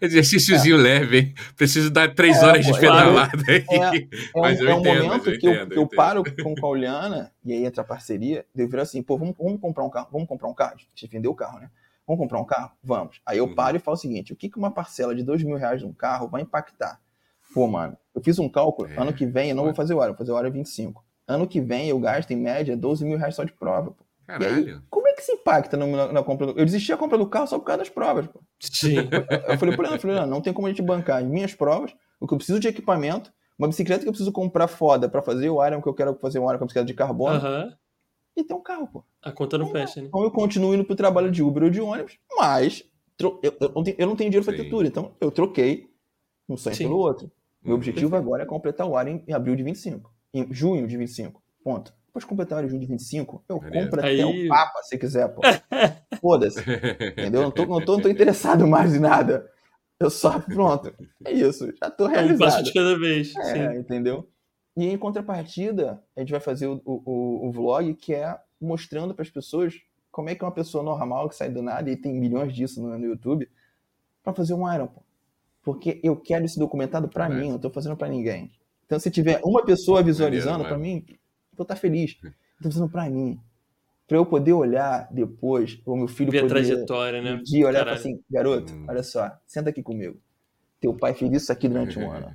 [0.00, 0.82] Exercíciozinho é.
[0.82, 1.34] leve, hein?
[1.56, 3.42] Preciso dar três é, horas de pedalada.
[3.48, 6.52] É, é, mas um, é um entendo, momento eu que eu, eu, eu paro com
[6.52, 9.90] a Pauliana, e aí entra a parceria, eu viro assim, pô, vamos, vamos comprar um
[9.90, 10.74] carro, vamos comprar um carro.
[10.76, 11.70] A gente vendeu o carro, né?
[12.06, 12.70] Vamos comprar um carro?
[12.82, 13.20] Vamos.
[13.26, 13.54] Aí eu uhum.
[13.54, 15.86] paro e falo o seguinte: o que, que uma parcela de dois mil reais de
[15.86, 17.00] um carro vai impactar?
[17.52, 18.88] Pô, mano, eu fiz um cálculo.
[18.88, 21.04] É, ano que vem eu não vou fazer hora, vou fazer hora 25.
[21.26, 23.90] Ano que vem eu gasto em média 12 mil reais só de prova.
[23.90, 24.04] Pô.
[24.28, 26.58] E aí, como é que se impacta na, na, compra do...
[26.58, 28.40] Eu desisti da compra do carro só por causa das provas, pô.
[28.60, 28.96] Sim.
[28.96, 31.54] Eu, eu falei por ela, falei, não, não tem como a gente bancar as minhas
[31.54, 35.22] provas, o que eu preciso de equipamento, uma bicicleta que eu preciso comprar foda para
[35.22, 37.40] fazer o Iron que eu quero fazer um Iron com a bicicleta de carbono.
[37.40, 37.72] Uhum
[38.36, 39.04] e ter um carro, pô.
[39.22, 40.08] A conta não fecha, né?
[40.08, 42.84] Então eu continuo indo pro trabalho de Uber ou de ônibus, mas
[43.18, 45.90] eu, eu, eu, não, tenho, eu não tenho dinheiro pra ter tudo, então eu troquei
[46.48, 46.84] um sonho Sim.
[46.84, 47.30] pelo outro.
[47.62, 47.78] Meu uhum.
[47.78, 50.12] objetivo agora é completar o ar em, em, abril de 25.
[50.32, 51.42] Em junho de 25.
[51.64, 51.92] Ponto.
[52.06, 54.20] Depois de completar o ar em junho de 25, eu compro Aí...
[54.20, 55.40] até o Papa, se quiser, pô.
[56.20, 56.60] Foda-se.
[56.60, 57.42] Entendeu?
[57.42, 59.50] Não tô, não, tô, não tô interessado mais em nada.
[59.98, 60.92] Eu só, pronto.
[61.24, 61.72] É isso.
[61.82, 62.42] Já tô realizado.
[62.42, 63.34] É um passo de cada vez.
[63.34, 63.78] É, Sim.
[63.80, 64.28] entendeu?
[64.76, 69.22] E em contrapartida, a gente vai fazer o, o, o vlog que é mostrando para
[69.22, 69.74] as pessoas
[70.10, 72.98] como é que uma pessoa normal que sai do nada, e tem milhões disso no,
[72.98, 73.48] no YouTube,
[74.22, 75.02] para fazer um Iron, pô.
[75.62, 78.50] Porque eu quero esse documentado para mim, não estou fazendo para ninguém.
[78.86, 81.16] Então, se tiver uma pessoa visualizando, para mim, eu
[81.54, 82.12] vou estar tá feliz.
[82.12, 83.38] Estou fazendo para mim.
[84.06, 87.40] Pra eu poder olhar depois, o meu filho Ver a poder trajetória, né?
[87.42, 88.86] de olhar e falar assim, garoto, Hum.
[88.88, 90.18] olha só, senta aqui comigo.
[90.80, 92.32] Teu pai fez isso aqui durante um ano.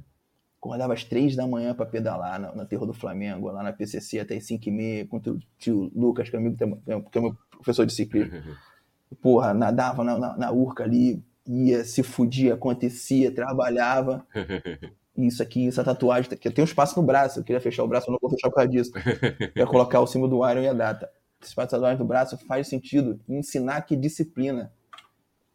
[0.61, 4.19] Acordava às três da manhã pra pedalar na, na Terra do Flamengo, lá na PCC
[4.19, 7.35] até as cinco e meia, com o tio Lucas, que é, amigo, que é meu
[7.49, 8.31] professor de ciclismo.
[9.19, 14.23] Porra, nadava na, na, na urca ali, ia, se fudia, acontecia, trabalhava.
[15.17, 17.87] Isso aqui, essa tatuagem, que eu tenho um espaço no braço, eu queria fechar o
[17.87, 18.91] braço, eu não vou fechar por causa disso.
[19.55, 21.11] Eu ia colocar o símbolo do Iron e a data.
[21.41, 24.71] Esse tatuagem do braço faz sentido ensinar que disciplina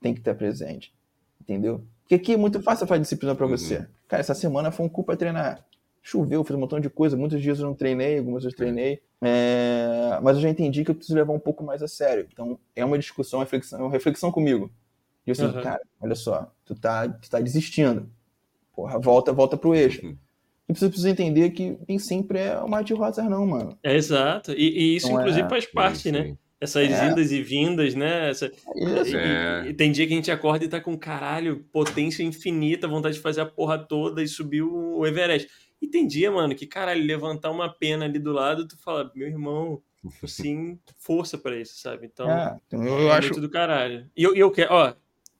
[0.01, 0.93] tem que estar presente.
[1.41, 1.87] Entendeu?
[2.03, 3.89] Porque aqui é muito fácil fazer disciplina pra você.
[4.09, 5.65] Cara, essa semana foi um cu pra treinar.
[6.03, 7.17] Choveu, fiz um montão de coisa.
[7.17, 9.01] Muitos dias eu não treinei, algumas vezes treinei.
[9.21, 12.27] É, Mas eu já entendi que eu preciso levar um pouco mais a sério.
[12.33, 14.71] Então, é uma discussão, reflexão, uma reflexão comigo.
[15.27, 15.61] E assim, Uhum.
[15.63, 18.09] cara, olha só, tu tá, tu tá desistindo.
[18.75, 20.17] Porra, volta, volta pro eixo.
[20.69, 23.77] E você precisa entender que nem sempre é o mar de rosas, não, mano.
[23.83, 24.53] É exato.
[24.53, 26.37] E, e isso, é- inclusive, faz parte, Sim, né?
[26.61, 27.09] Essas É.
[27.09, 28.31] indas e vindas, né?
[28.31, 29.15] Essa- Isso.
[29.15, 29.65] E- É.
[29.67, 33.17] e- e tem dia que a gente acorda e tá com caralho, potência infinita, vontade
[33.17, 35.49] de fazer a porra toda e subir o Everest.
[35.83, 39.29] E tem dia, mano, que caralho, levantar uma pena ali do lado, tu fala, meu
[39.29, 39.83] irmão,
[40.27, 42.07] sem força pra isso, sabe?
[42.07, 43.29] Então, É, então eu, é eu acho.
[43.29, 44.09] muito do caralho.
[44.17, 44.95] E eu, eu quero, ó,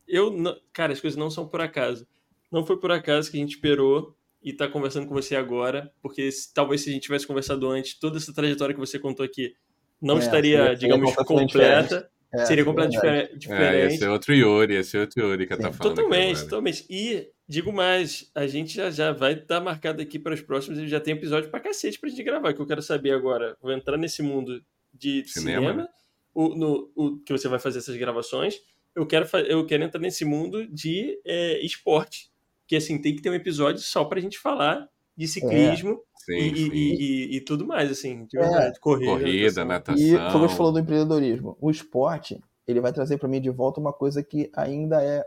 [0.07, 2.07] eu, não- cara, as coisas não são por acaso.
[2.53, 6.31] Não foi por acaso que a gente esperou e tá conversando com você agora, porque
[6.31, 9.55] se- talvez se a gente tivesse conversado antes, toda essa trajetória que você contou aqui
[10.01, 12.11] não É, estaria, digamos, completa.
[12.33, 13.39] É, seria é completamente verdade.
[13.39, 14.05] difer- É, diferente.
[14.07, 15.95] outro Yuri, ia ser outro Yuri que Sim, tá falando.
[15.97, 16.85] Totalmente, totalmente.
[16.91, 20.89] E digo mais, a gente já, já vai estar marcado aqui para os próximos e
[20.89, 23.57] já tem episódio pra cacete pra gente gravar, que eu quero saber agora.
[23.63, 24.61] Vou entrar nesse mundo
[24.93, 25.89] de Cinema, cinema, né?
[26.35, 28.61] o, no, o que você vai fazer essas gravações.
[28.95, 32.31] Eu quero, eu quero entrar nesse mundo de é, esporte.
[32.67, 36.57] Que assim, tem que ter um episódio só pra gente falar de ciclismo Sim, e,
[36.57, 36.71] sim.
[36.73, 36.95] e-
[37.33, 38.43] e- e tudo mais, assim, de É.
[38.43, 38.81] verdade.
[38.81, 40.03] Corrida, Corrida, natação.
[40.05, 40.31] E natação.
[40.33, 41.57] foi o que você falou do empreendedorismo.
[41.61, 45.25] O esporte, ele vai trazer pra mim de volta uma coisa que ainda é.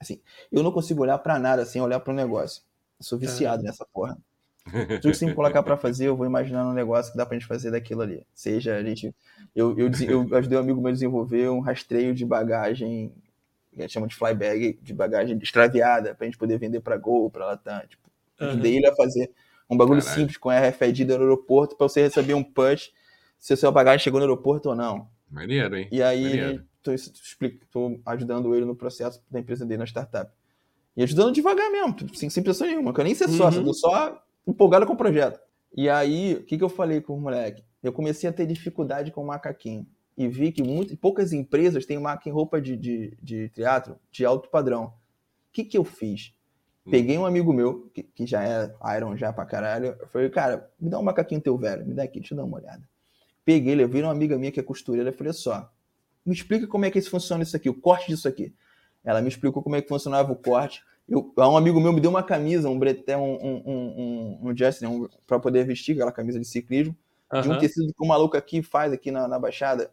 [0.00, 0.20] Assim,
[0.52, 2.62] eu não consigo olhar pra nada sem olhar para um negócio.
[2.98, 4.16] Eu sou viciado nessa porra.
[5.02, 7.36] Tudo que você me colocar pra fazer, eu vou imaginar um negócio que dá pra
[7.38, 8.26] gente fazer daquilo ali.
[8.34, 9.14] Seja a gente.
[9.56, 13.10] Eu, eu, eu ajudei um amigo meu a desenvolver um rastreio de bagagem,
[13.74, 17.46] que eles chamam de flybag, de bagagem extraviada, pra gente poder vender pra Gol, pra
[17.46, 17.80] Latam.
[17.88, 18.07] Tipo,
[18.40, 18.50] Aham.
[18.52, 19.30] ajudei ele a fazer
[19.70, 20.20] um bagulho Caralho.
[20.20, 22.92] simples com RFID do aeroporto pra você receber um punch
[23.38, 25.08] se a sua bagagem chegou no aeroporto ou não.
[25.30, 25.88] Maneiro, hein?
[25.92, 26.64] E aí, Maneiro.
[26.82, 30.32] tô, explico- tô ajudando ele no processo da empresa dele na startup.
[30.96, 32.92] E ajudando devagar mesmo, sem, sem pressão nenhuma.
[32.92, 33.66] Que eu nem ser sócio, Uhum.
[33.66, 35.38] eu tô só empolgado com o projeto.
[35.76, 37.62] E aí, o que, que eu falei com o moleque?
[37.82, 39.86] Eu comecei a ter dificuldade com o macaquinho.
[40.16, 44.24] E vi que muito, poucas empresas têm maca em roupa de, de, de teatro de
[44.24, 44.86] alto padrão.
[44.86, 44.92] O
[45.52, 46.32] que, que eu fiz?
[46.88, 46.90] Hum.
[46.90, 49.94] Peguei um amigo meu, que, que já é Iron já pra caralho.
[50.00, 52.44] Eu falei, cara, me dá um macaquinho teu velho, me dá aqui, deixa eu dar
[52.44, 52.82] uma olhada.
[53.44, 55.70] Peguei, levei uma amiga minha que é costureira, falei, só,
[56.24, 58.54] me explica como é que isso funciona isso aqui, o corte disso aqui.
[59.04, 60.82] Ela me explicou como é que funcionava o corte.
[61.08, 64.56] Eu, um amigo meu me deu uma camisa, um breté, um, um, um, um, um
[64.56, 66.94] Justin, um, pra poder vestir, aquela camisa de ciclismo,
[67.42, 69.90] de um tecido que o maluco aqui faz aqui na, na Baixada.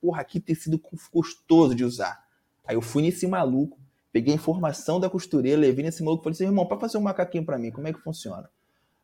[0.00, 0.80] Porra, que tecido
[1.12, 2.24] gostoso de usar.
[2.64, 3.78] Aí eu fui nesse maluco,
[4.14, 7.00] peguei a informação da costureira, levei nesse maluco e falei assim, irmão, pra fazer um
[7.00, 8.48] macaquinho pra mim, como é que funciona?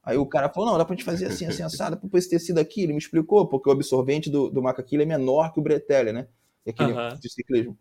[0.04, 2.30] Aí o cara falou, não, dá pra gente fazer assim, assim, assado, pra pôr esse
[2.30, 2.84] tecido aqui.
[2.84, 6.28] Ele me explicou, porque o absorvente do, do macaquinho é menor que o bretelle, né?
[6.66, 7.08] Aquele Aham.
[7.20, 7.76] de ciclismo.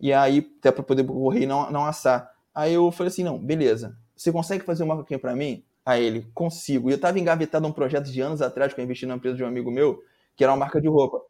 [0.00, 2.32] E aí, até pra poder correr e não, não assar.
[2.54, 3.94] Aí eu falei assim, não, beleza.
[4.16, 5.62] Você consegue fazer um macaquinho pra mim?
[5.84, 6.88] Aí ele, consigo.
[6.88, 9.44] E eu tava engavetado num projeto de anos atrás que eu investi na empresa de
[9.44, 10.02] um amigo meu,
[10.34, 11.20] que era uma marca de roupa.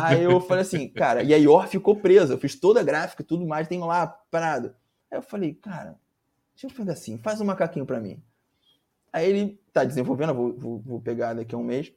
[0.00, 2.34] Aí eu falei assim, cara, e a IOR ficou presa.
[2.34, 4.74] Eu fiz toda a gráfica e tudo mais, tenho lá parado.
[5.10, 5.98] Aí eu falei, cara,
[6.54, 8.22] deixa eu fazer assim, faz um macaquinho pra mim.
[9.12, 11.92] Aí ele tá desenvolvendo, vou, vou, vou pegar daqui a um mês.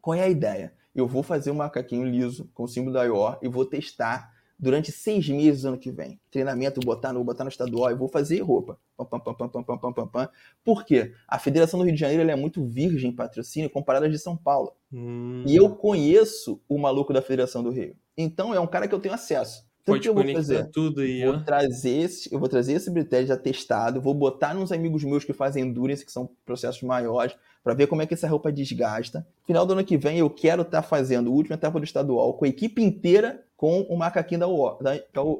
[0.00, 0.74] Qual é a ideia?
[0.94, 4.92] Eu vou fazer um macaquinho liso com o símbolo da IOR e vou testar durante
[4.92, 6.20] seis meses ano que vem.
[6.30, 8.78] Treinamento, botar no, botar no estadual e vou fazer roupa.
[8.96, 10.28] Pam, pam, pam, pam, pam, pam, pam, pam, pam.
[10.64, 11.12] Por quê?
[11.28, 14.36] A Federação do Rio de Janeiro é muito virgem em patrocínio comparada à de São
[14.36, 14.72] Paulo.
[14.92, 17.96] Hum, E eu conheço o maluco da Federação do Rio.
[18.16, 19.64] Então é um cara que eu tenho acesso.
[19.82, 20.70] Então o pode que eu vou fazer?
[20.70, 21.40] tudo aí, Vou ó.
[21.40, 25.34] trazer esse, eu vou trazer esse Britel já testado, vou botar nos amigos meus que
[25.34, 29.26] fazem endurance, que são processos maiores, para ver como é que essa roupa desgasta.
[29.46, 32.44] Final do ano que vem eu quero estar fazendo a última etapa do estadual com
[32.44, 34.92] a equipe inteira com o macaquinho da, UOR, da,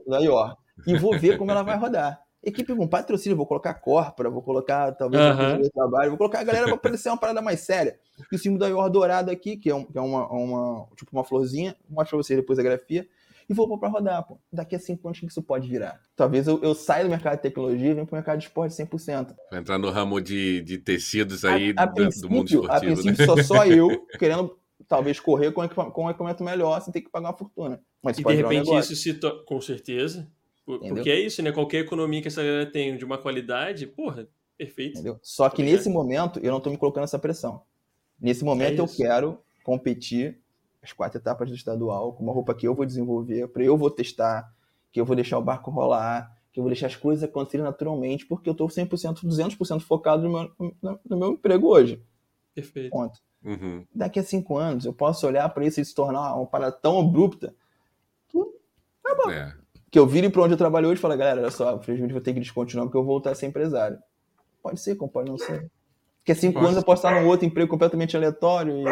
[0.08, 0.56] da IOR.
[0.86, 2.18] E vou ver como ela vai rodar.
[2.42, 6.44] Equipe com patrocínio, vou colocar Corpora, vou colocar talvez a do trabalho, vou colocar a
[6.44, 7.98] galera para parecer uma parada mais séria.
[8.30, 11.10] E o símbolo da IOR dourado aqui, que é, um- que é uma, uma- tipo
[11.12, 13.06] uma florzinha, vou mostrar pra vocês depois a grafia
[13.48, 14.38] e vou pôr pra rodar, pô.
[14.52, 16.00] Daqui a cinco anos, o que isso pode virar?
[16.16, 19.34] Talvez eu, eu saia do mercado de tecnologia e venha pro mercado de esporte 100%.
[19.50, 22.76] Vai entrar no ramo de, de tecidos aí a, a do, do mundo princípio, a
[22.76, 23.14] esportivo, né?
[23.14, 27.10] princípio só, só eu querendo talvez correr com, com um equipamento melhor, você tem que
[27.10, 27.80] pagar uma fortuna.
[28.02, 29.44] Mas e de repente um isso se to...
[29.44, 30.30] com certeza.
[30.66, 30.94] Entendeu?
[30.94, 31.52] Porque é isso, né?
[31.52, 34.26] Qualquer economia que essa galera tem de uma qualidade, porra,
[34.56, 34.94] perfeito.
[34.94, 35.18] Entendeu?
[35.22, 37.62] Só que nesse momento eu não tô me colocando essa pressão.
[38.20, 40.40] Nesse momento é eu quero competir
[40.84, 43.90] as quatro etapas do estadual com uma roupa que eu vou desenvolver, para eu vou
[43.90, 44.52] testar,
[44.92, 48.26] que eu vou deixar o barco rolar, que eu vou deixar as coisas acontecerem naturalmente,
[48.26, 52.04] porque eu estou 100%, 200% focado no meu, no meu emprego hoje.
[52.54, 52.90] Perfeito.
[52.90, 53.18] Ponto.
[53.42, 53.84] Uhum.
[53.94, 57.00] Daqui a cinco anos, eu posso olhar para isso e se tornar uma parada tão
[57.00, 57.54] abrupta
[58.28, 58.38] que,
[59.02, 59.30] tá bom.
[59.30, 59.54] É.
[59.90, 62.22] que eu vire para onde eu trabalho hoje e falo, galera, olha só, infelizmente vou
[62.22, 63.98] ter que descontinuar porque eu vou voltar a ser empresário.
[64.62, 65.70] Pode ser, como pode não ser.
[66.18, 66.66] Porque a cinco posso.
[66.66, 68.84] anos eu posso estar num outro emprego completamente aleatório e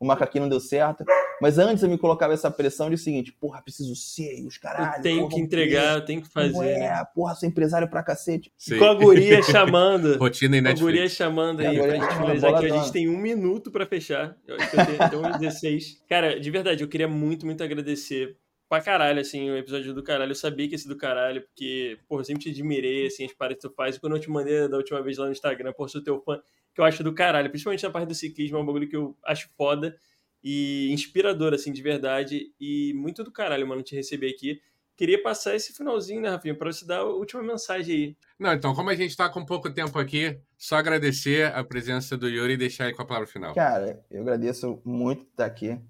[0.00, 1.04] o macaquinho não deu certo.
[1.40, 4.96] Mas antes eu me colocava essa pressão de o seguinte, porra, preciso ser, os caralho.
[4.96, 6.68] Eu tenho porra, que entregar, eu tenho que fazer.
[6.68, 7.04] É, né?
[7.14, 8.52] porra, sou empresário pra cacete.
[8.56, 8.78] Sim.
[8.78, 10.16] Com a guria chamando.
[10.18, 10.80] Rotina e Netflix.
[10.80, 12.66] Com a guria chamando aí pra gente finalizar aqui.
[12.66, 14.36] A gente tem um minuto pra fechar.
[14.46, 16.02] Eu acho que eu tenho até uns 16.
[16.08, 18.36] Cara, de verdade, eu queria muito, muito agradecer
[18.68, 20.32] pra caralho, assim, o episódio do caralho.
[20.32, 23.62] Eu sabia que esse do caralho, porque, porra, eu sempre te admirei, assim, as paradas
[23.62, 23.96] que tu faz.
[23.96, 26.40] E quando eu te mandei da última vez lá no Instagram, porra, sou teu fã,
[26.78, 27.50] que eu acho do caralho.
[27.50, 29.98] Principalmente na parte do ciclismo, é um bagulho que eu acho foda
[30.44, 32.52] e inspirador, assim, de verdade.
[32.60, 34.60] E muito do caralho, mano, te receber aqui.
[34.96, 38.16] Queria passar esse finalzinho, né, Rafinha, para você dar a última mensagem aí.
[38.38, 42.28] Não, então, como a gente está com pouco tempo aqui, só agradecer a presença do
[42.28, 43.54] Yuri e deixar ele com a palavra final.
[43.54, 45.80] Cara, eu agradeço muito estar aqui.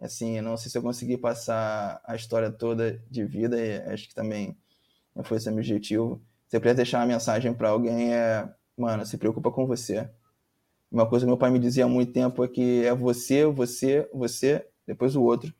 [0.00, 4.14] Assim, não sei se eu consegui passar a história toda de vida, e acho que
[4.14, 4.56] também
[5.24, 6.22] foi esse o meu objetivo.
[6.46, 10.10] Se eu puder deixar uma mensagem para alguém, é, mano, se preocupa com você
[10.92, 14.08] uma coisa que meu pai me dizia há muito tempo é que é você, você,
[14.12, 15.52] você, depois o outro.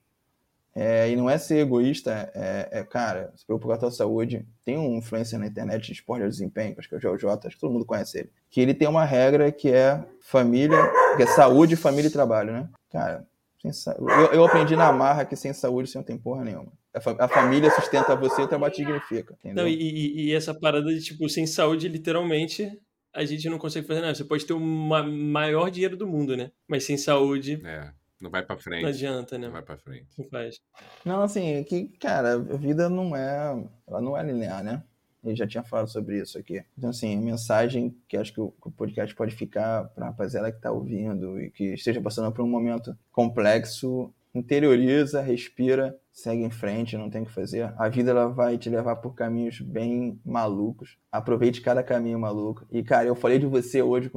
[0.74, 4.46] É, e não é ser egoísta, é, é, cara, se preocupar com a tua saúde.
[4.64, 7.56] Tem um influencer na internet de esporte de desempenho, acho que é o GeoJ, acho
[7.56, 8.30] que todo mundo conhece ele.
[8.50, 10.78] Que ele tem uma regra que é família,
[11.16, 12.68] que é saúde, família e trabalho, né?
[12.90, 13.26] Cara,
[13.64, 16.72] eu, eu, aprendi na marra que sem saúde você não tem porra nenhuma.
[16.92, 19.34] A, fa a família sustenta você, o trabalho significa.
[19.38, 19.64] Entendeu?
[19.64, 22.80] Não, e, e, essa parada de, tipo, sem saúde, literalmente,
[23.14, 24.14] a gente não consegue fazer nada.
[24.14, 26.50] Você pode ter o maior dinheiro do mundo, né?
[26.66, 27.60] Mas sem saúde.
[27.64, 27.90] É,
[28.20, 28.82] não vai pra frente.
[28.82, 29.46] Não adianta, né?
[29.46, 30.08] Não vai pra frente.
[30.18, 30.60] Não faz.
[31.04, 33.64] Não, assim, é que, cara, a vida não é.
[33.86, 34.82] Ela não é linear, né?
[35.24, 36.64] Eu já tinha falado sobre isso aqui.
[36.76, 40.50] Então, assim, a mensagem que acho que o, que o podcast pode ficar pra rapaziada
[40.50, 46.50] que tá ouvindo e que esteja passando por um momento complexo interioriza, respira, segue em
[46.50, 47.72] frente, não tem o que fazer.
[47.76, 50.98] A vida ela vai te levar por caminhos bem malucos.
[51.10, 52.66] Aproveite cada caminho maluco.
[52.70, 54.10] E, cara, eu falei de você hoje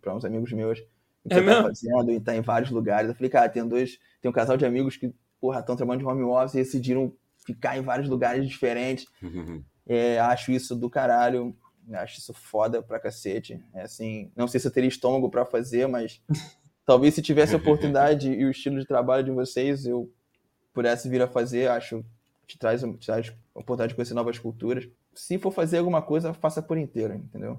[0.00, 0.80] para uns amigos meus.
[1.24, 3.08] O que é você tá fazendo e tá em vários lugares.
[3.08, 3.98] Eu falei, cara, tem dois.
[4.20, 7.12] Tem um casal de amigos que, porra, estão trabalhando de home office e decidiram
[7.46, 9.06] ficar em vários lugares diferentes.
[9.86, 11.56] é, acho isso do caralho.
[11.94, 13.60] Acho isso foda pra cacete.
[13.74, 16.22] É assim, não sei se eu teria estômago para fazer, mas
[16.84, 20.10] Talvez se tivesse a oportunidade e o estilo de trabalho de vocês, eu
[20.72, 22.04] pudesse vir a fazer, acho
[22.46, 24.88] te traz, te traz a oportunidade de conhecer novas culturas.
[25.14, 27.58] Se for fazer alguma coisa, faça por inteiro, entendeu?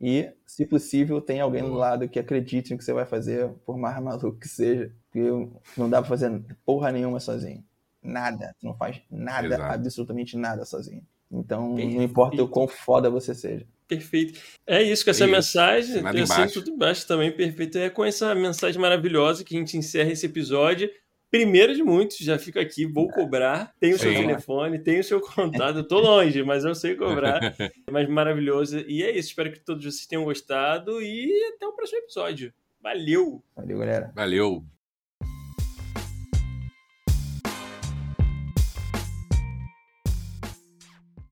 [0.00, 3.76] E, se possível, tem alguém do lado que acredite no que você vai fazer, por
[3.76, 4.90] mais maluco que seja.
[5.10, 5.28] Porque
[5.76, 7.62] não dá pra fazer porra nenhuma sozinho.
[8.02, 8.54] Nada.
[8.58, 9.62] Tu não faz nada, Exato.
[9.62, 11.02] absolutamente nada sozinho.
[11.30, 11.96] Então, Perfeito.
[11.96, 13.66] não importa o quão foda você seja.
[13.90, 14.40] Perfeito.
[14.64, 15.32] É isso, com essa isso.
[15.32, 16.54] mensagem, Nada eu embaixo.
[16.54, 17.76] tudo embaixo também, perfeito.
[17.76, 20.88] É com essa mensagem maravilhosa que a gente encerra esse episódio.
[21.28, 23.72] Primeiro de muitos, já fico aqui, vou cobrar.
[23.80, 25.78] Tenho o seu telefone, tenho o seu contato.
[25.78, 27.40] Eu tô longe, mas eu sei cobrar.
[27.90, 28.78] mas maravilhoso.
[28.86, 32.52] E é isso, espero que todos vocês tenham gostado e até o próximo episódio.
[32.80, 33.42] Valeu!
[33.56, 34.12] Valeu, galera.
[34.14, 34.64] Valeu!